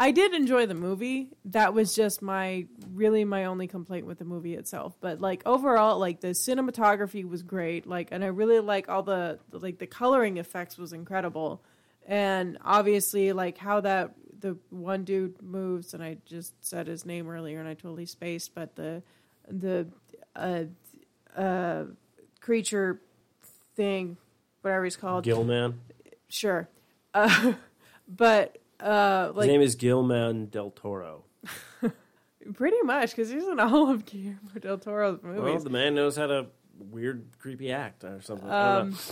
[0.00, 1.28] I did enjoy the movie.
[1.44, 4.96] That was just my really my only complaint with the movie itself.
[4.98, 7.86] But like overall, like the cinematography was great.
[7.86, 11.62] Like, and I really like all the like the coloring effects was incredible,
[12.06, 15.92] and obviously like how that the one dude moves.
[15.92, 18.54] And I just said his name earlier, and I totally spaced.
[18.54, 19.02] But the
[19.48, 19.86] the
[20.34, 20.62] uh,
[21.36, 21.84] uh,
[22.40, 23.02] creature
[23.76, 24.16] thing,
[24.62, 25.78] whatever he's called, Gilman.
[26.30, 26.70] sure.
[27.12, 27.52] Uh,
[28.08, 31.24] but uh, like, His name is Gilman del Toro.
[32.54, 35.42] pretty much because he's in all of Guillermo del Toro's movies.
[35.42, 36.46] Well, the man knows how to
[36.78, 38.50] weird, creepy act or something.
[38.50, 38.96] Um.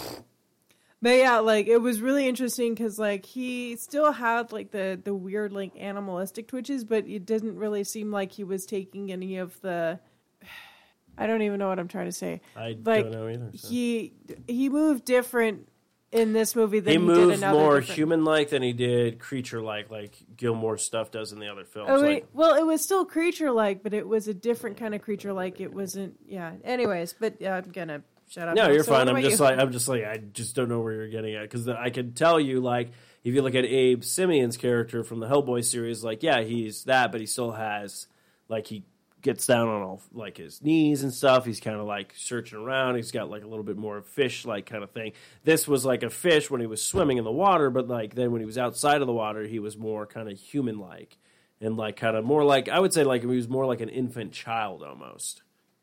[1.00, 5.14] But yeah, like it was really interesting because like he still had like the the
[5.14, 9.60] weird like animalistic twitches, but it didn't really seem like he was taking any of
[9.60, 10.00] the.
[11.16, 12.40] I don't even know what I'm trying to say.
[12.56, 13.50] I like, don't know either.
[13.54, 13.68] so.
[13.68, 14.12] He
[14.48, 15.68] he moved different
[16.10, 19.18] in this movie than He he, did moves in more different- human-like than he did
[19.18, 21.90] creature-like, like Gilmore stuff does in the other films.
[21.92, 25.02] Oh, like, well, it was still creature like, but it was a different kind of
[25.02, 25.60] creature like.
[25.60, 26.14] It wasn't.
[26.26, 26.52] Yeah.
[26.64, 28.54] Anyways, but yeah, I'm gonna shut up.
[28.56, 28.72] No, now.
[28.72, 29.08] you're So fine.
[29.08, 29.44] I'm just you?
[29.44, 32.12] like I'm just like I just don't know where you're getting at because I can
[32.14, 32.90] tell you like
[33.24, 37.12] if you look at Abe Sapien's character from the Hellboy series, like yeah, he's that,
[37.12, 38.06] but he still has
[38.48, 38.84] like he
[39.22, 41.44] gets down on all like his knees and stuff.
[41.44, 42.96] He's kind of like searching around.
[42.96, 45.12] He's got like a little bit more fish like kind of thing.
[45.44, 48.32] This was like a fish when he was swimming in the water, but like then
[48.32, 51.18] when he was outside of the water, he was more kind of human like
[51.60, 53.88] and like kind of more like I would say like he was more like an
[53.88, 55.42] infant child almost.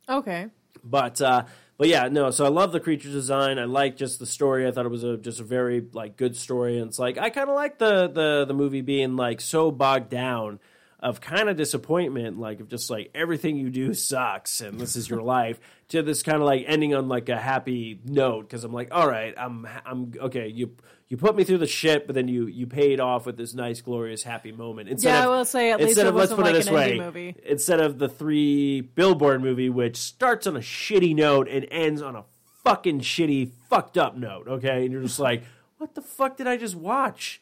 [0.10, 0.48] okay.
[0.84, 1.46] But uh,
[1.78, 2.32] but yeah, no.
[2.32, 3.58] So I love the creature design.
[3.60, 4.68] I like just the story.
[4.68, 6.78] I thought it was a just a very like good story.
[6.78, 10.10] And it's like I kind of like the the the movie being like so bogged
[10.10, 10.60] down
[11.06, 15.10] of kind of disappointment, like of just like everything you do sucks and this is
[15.10, 15.60] your life.
[15.90, 19.08] To this kind of like ending on like a happy note because I'm like, all
[19.08, 20.48] right, I'm I'm okay.
[20.48, 20.76] You
[21.08, 23.82] you put me through the shit, but then you you paid off with this nice,
[23.82, 24.90] glorious, happy moment.
[24.90, 26.68] Instead Yeah, of, I will say at least it of wasn't put like it this
[26.68, 27.36] an way, movie.
[27.46, 32.16] instead of the three billboard movie which starts on a shitty note and ends on
[32.16, 32.24] a
[32.64, 35.44] fucking shitty fucked up note okay and you're just like
[35.78, 37.40] what the fuck did i just watch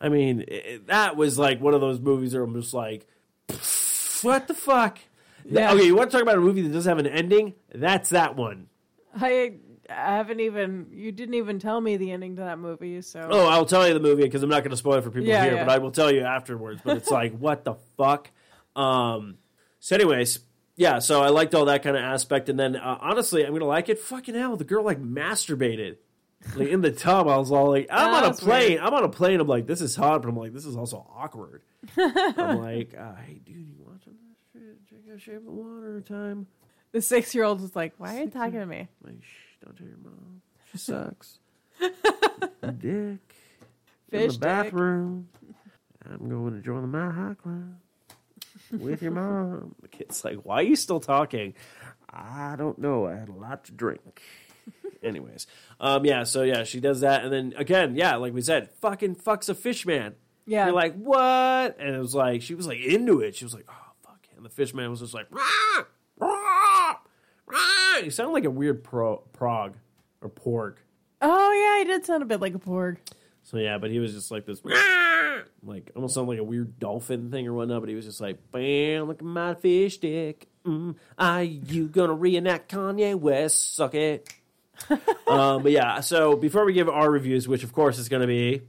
[0.00, 3.06] i mean it, that was like one of those movies where i'm just like
[4.22, 4.98] what the fuck
[5.44, 5.72] Yeah.
[5.72, 8.36] okay you want to talk about a movie that doesn't have an ending that's that
[8.36, 8.68] one
[9.14, 9.54] I
[9.88, 10.88] I haven't even.
[10.92, 13.00] You didn't even tell me the ending to that movie.
[13.02, 13.28] So.
[13.30, 15.28] Oh, I'll tell you the movie because I'm not going to spoil it for people
[15.28, 15.64] Yeah, here, yeah.
[15.64, 16.80] but I will tell you afterwards.
[16.84, 18.30] But it's like, what the fuck?
[18.74, 19.38] Um.
[19.78, 20.40] So, anyways,
[20.74, 20.98] yeah.
[20.98, 23.88] So I liked all that kind of aspect, and then uh, honestly, I'm gonna like
[23.88, 23.98] it.
[24.00, 25.96] Fucking hell, the girl like masturbated.
[26.54, 28.70] Like in the tub, I was all like, I'm on a That's plane.
[28.72, 28.82] weird.
[28.82, 29.40] I'm on a plane.
[29.40, 31.62] I'm like, this is hot, but I'm like, this is also awkward.
[31.96, 34.14] I'm like, uh, hey, dude, you watching
[34.52, 34.86] this shit?
[34.88, 36.46] Check out Shape of Water time.
[36.92, 39.76] The six year old was like, "Why are you talking to me?" Like, shh, don't
[39.76, 40.40] tell your mom.
[40.72, 41.38] She sucks.
[42.78, 42.82] Dick.
[42.82, 43.18] in
[44.10, 44.40] Fish the dick.
[44.40, 45.28] bathroom.
[46.08, 47.74] I'm going to join the My High Club
[48.80, 49.74] with your mom.
[49.82, 51.54] The kid's like, "Why are you still talking?"
[52.08, 53.06] I don't know.
[53.06, 54.22] I had a lot to drink.
[55.02, 55.46] Anyways,
[55.80, 56.24] um, yeah.
[56.24, 59.54] So yeah, she does that, and then again, yeah, like we said, fucking fucks a
[59.54, 60.14] fish man.
[60.46, 60.66] Yeah.
[60.66, 61.76] You're like, what?
[61.78, 63.34] And it was like she was like into it.
[63.34, 64.26] She was like, oh fuck.
[64.36, 65.84] And the fish man was just like, rah,
[66.18, 66.94] rah,
[67.46, 68.02] rah.
[68.02, 69.74] He sounded like a weird pro- prog
[70.20, 70.76] or porg.
[71.20, 72.98] Oh yeah, he did sound a bit like a porg.
[73.42, 74.60] So yeah, but he was just like this,
[75.62, 77.80] like almost sounded like a weird dolphin thing or whatnot.
[77.80, 80.48] But he was just like, "Bam, look at my fish stick.
[80.64, 83.76] Mm, are you gonna reenact Kanye West?
[83.76, 84.32] Suck it."
[85.26, 88.28] um, but yeah, so before we give our reviews, which of course is going to
[88.28, 88.62] be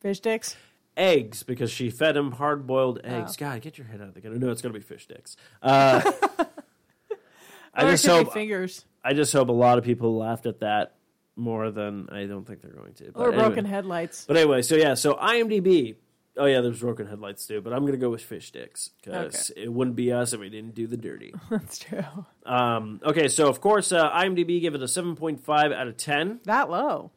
[0.00, 0.56] Fish sticks.
[0.96, 3.36] eggs because she fed him hard boiled eggs.
[3.36, 4.38] God, get your head out of the gutter.
[4.38, 5.36] No, it's going to be fish sticks.
[5.62, 6.00] Uh,
[7.74, 10.94] I just hope fingers I just hope a lot of people laughed at that
[11.36, 13.12] more than I don't think they're going to.
[13.12, 13.44] But or anyway.
[13.44, 14.24] broken headlights.
[14.26, 15.96] But anyway, so yeah, so IMDb.
[16.36, 19.72] Oh yeah, there's broken headlights too, but I'm gonna go with fish sticks because it
[19.72, 21.34] wouldn't be us if we didn't do the dirty.
[21.50, 22.04] That's true.
[22.44, 26.40] um, okay, so of course, uh, IMDb give it a 7.5 out of 10.
[26.44, 27.12] That low.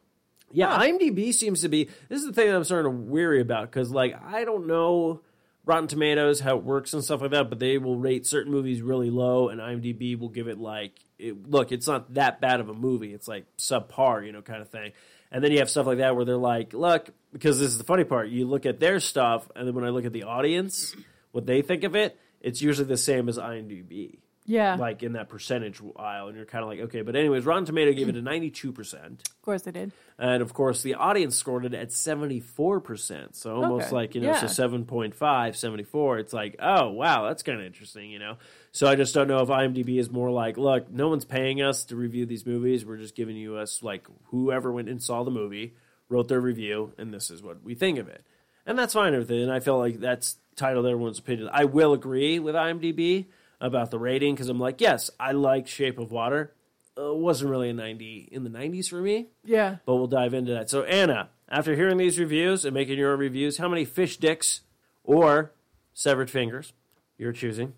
[0.52, 1.88] Yeah, IMDb seems to be.
[2.08, 5.20] This is the thing that I'm starting to weary about because, like, I don't know
[5.68, 8.80] Rotten Tomatoes how it works and stuff like that, but they will rate certain movies
[8.80, 12.70] really low, and IMDb will give it like, it, look, it's not that bad of
[12.70, 13.12] a movie.
[13.12, 14.92] It's like subpar, you know, kind of thing.
[15.30, 17.84] And then you have stuff like that where they're like, look, because this is the
[17.84, 18.30] funny part.
[18.30, 20.96] You look at their stuff, and then when I look at the audience,
[21.32, 24.20] what they think of it, it's usually the same as IMDb.
[24.48, 24.74] Yeah.
[24.76, 27.02] like in that percentage aisle, and you're kind of like, okay.
[27.02, 29.22] But anyways, Rotten Tomato gave it a 92 percent.
[29.28, 29.92] Of course they did.
[30.18, 33.34] And of course, the audience scored it at 74%.
[33.36, 33.94] So almost Okay.
[33.94, 34.46] like, you know, Yeah.
[34.46, 36.18] so 7.5, 74.
[36.18, 38.36] It's like, oh, wow, that's kind of interesting, you know?
[38.72, 41.84] So I just don't know if IMDb is more like, look, no one's paying us
[41.86, 42.84] to review these movies.
[42.84, 45.74] We're just giving you us, like, whoever went and saw the movie,
[46.08, 48.24] wrote their review, and this is what we think of it.
[48.66, 49.42] And that's fine with it.
[49.42, 51.48] And I feel like that's titled everyone's opinion.
[51.52, 53.26] I will agree with IMDb
[53.60, 56.52] about the rating because I'm like, yes, I like Shape of Water.
[57.00, 59.76] Uh, wasn't really a 90 in the 90s for me Yeah.
[59.86, 60.68] but we'll dive into that.
[60.68, 64.62] So, Anna, after hearing these reviews and making your own reviews, how many fish dicks
[65.04, 65.52] or
[65.94, 66.72] severed fingers
[67.16, 67.72] you're choosing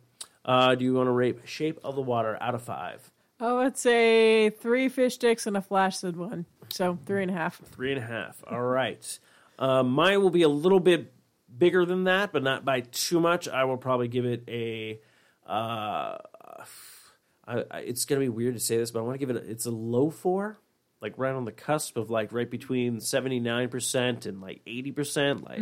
[0.47, 3.11] uh, do you want to rate Shape of the Water out of five?
[3.39, 6.47] I would say three fish sticks and a flaccid one.
[6.71, 7.59] So three and a half.
[7.73, 8.43] Three and a half.
[8.51, 9.19] All right.
[9.59, 11.13] Uh, mine will be a little bit
[11.57, 13.49] bigger than that, but not by too much.
[13.49, 14.99] I will probably give it a.
[15.51, 16.19] Uh,
[17.47, 19.35] I, I, it's going to be weird to say this, but I want to give
[19.35, 19.37] it.
[19.37, 20.61] A, it's a low four,
[21.01, 24.93] like right on the cusp of like right between seventy nine percent and like eighty
[24.93, 25.45] percent.
[25.45, 25.59] Like,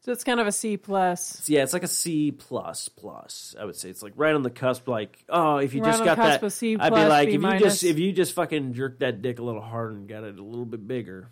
[0.00, 1.48] So it's kind of a C plus.
[1.48, 3.56] yeah, it's like a C plus plus.
[3.58, 4.86] I would say it's like right on the cusp.
[4.86, 7.58] Like, oh, if you Right just got that, C I'd be like, B if you
[7.58, 10.42] just if you just fucking jerked that dick a little harder and got it a
[10.44, 11.30] little bit bigger,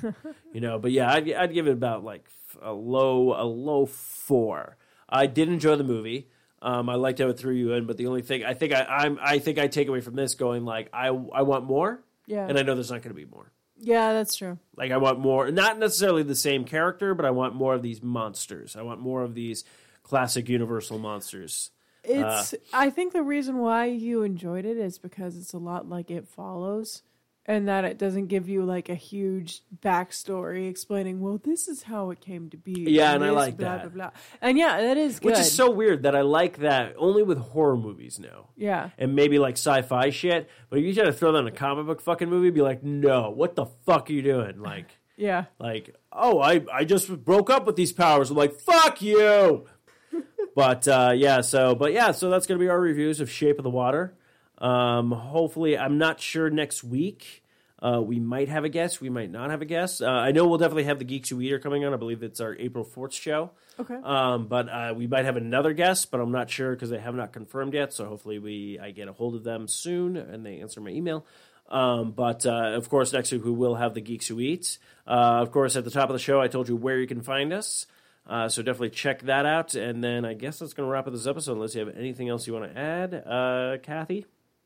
[0.52, 0.78] you know.
[0.78, 2.26] But yeah, I'd, I'd give it about like
[2.62, 4.76] a low a low four.
[5.08, 6.28] I did enjoy the movie.
[6.64, 8.84] Um, I liked how it threw you in, but the only thing I think I,
[8.84, 12.46] I'm I think I take away from this going like I I want more, Yeah.
[12.48, 13.52] and I know there's not going to be more.
[13.76, 14.58] yeah, that's true.
[14.76, 18.02] Like I want more, not necessarily the same character, but I want more of these
[18.02, 18.76] monsters.
[18.76, 19.62] I want more of these
[20.02, 21.70] classic Universal monsters.
[22.02, 22.54] It's.
[22.72, 26.28] I think the reason why you enjoyed it is because it's a lot like It
[26.28, 27.02] Follows,
[27.46, 31.20] and that it doesn't give you like a huge backstory explaining.
[31.20, 32.86] Well, this is how it came to be.
[32.88, 33.94] Yeah, and I like blah, that.
[33.94, 34.20] Blah, blah.
[34.40, 35.32] And yeah, that is good.
[35.32, 38.48] Which is so weird that I like that only with horror movies now.
[38.56, 38.90] Yeah.
[38.96, 40.48] And maybe like sci-fi shit.
[40.70, 42.82] But if you try to throw that in a comic book fucking movie, be like,
[42.82, 44.60] no, what the fuck are you doing?
[44.60, 44.86] Like,
[45.16, 45.44] Yeah.
[45.58, 48.30] like, oh, I, I just broke up with these powers.
[48.30, 49.66] I'm like, fuck you.
[50.56, 53.64] but uh, yeah, so but yeah, so that's gonna be our reviews of Shape of
[53.64, 54.16] the Water.
[54.58, 57.42] Um, hopefully, I'm not sure next week.
[57.84, 59.02] Uh, we might have a guest.
[59.02, 60.00] We might not have a guest.
[60.00, 61.92] Uh, I know we'll definitely have the Geeks Who Eat are coming on.
[61.92, 63.50] I believe it's our April 4th show.
[63.78, 63.96] Okay.
[64.02, 67.14] Um, but uh, we might have another guest, but I'm not sure because they have
[67.14, 67.92] not confirmed yet.
[67.92, 71.26] So hopefully we I get a hold of them soon and they answer my email.
[71.68, 74.78] Um, but uh, of course, next week we will have the Geeks Who Eat.
[75.06, 77.20] Uh, of course, at the top of the show, I told you where you can
[77.20, 77.86] find us.
[78.26, 79.74] Uh, so definitely check that out.
[79.74, 81.52] And then I guess that's going to wrap up this episode.
[81.52, 84.24] Unless you have anything else you want to add, uh, Kathy.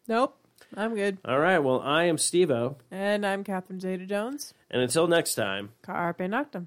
[0.09, 0.37] Nope.
[0.77, 1.19] I'm good.
[1.25, 1.59] All right.
[1.59, 4.53] Well, I am Stevo, And I'm Catherine Zeta Jones.
[4.71, 5.71] and until next time.
[5.83, 6.67] Carpe Noctem.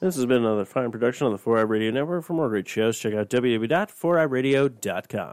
[0.00, 2.22] This has been another fine production on the 4i Radio Network.
[2.24, 5.26] For more great shows, check out www.4iradio.com.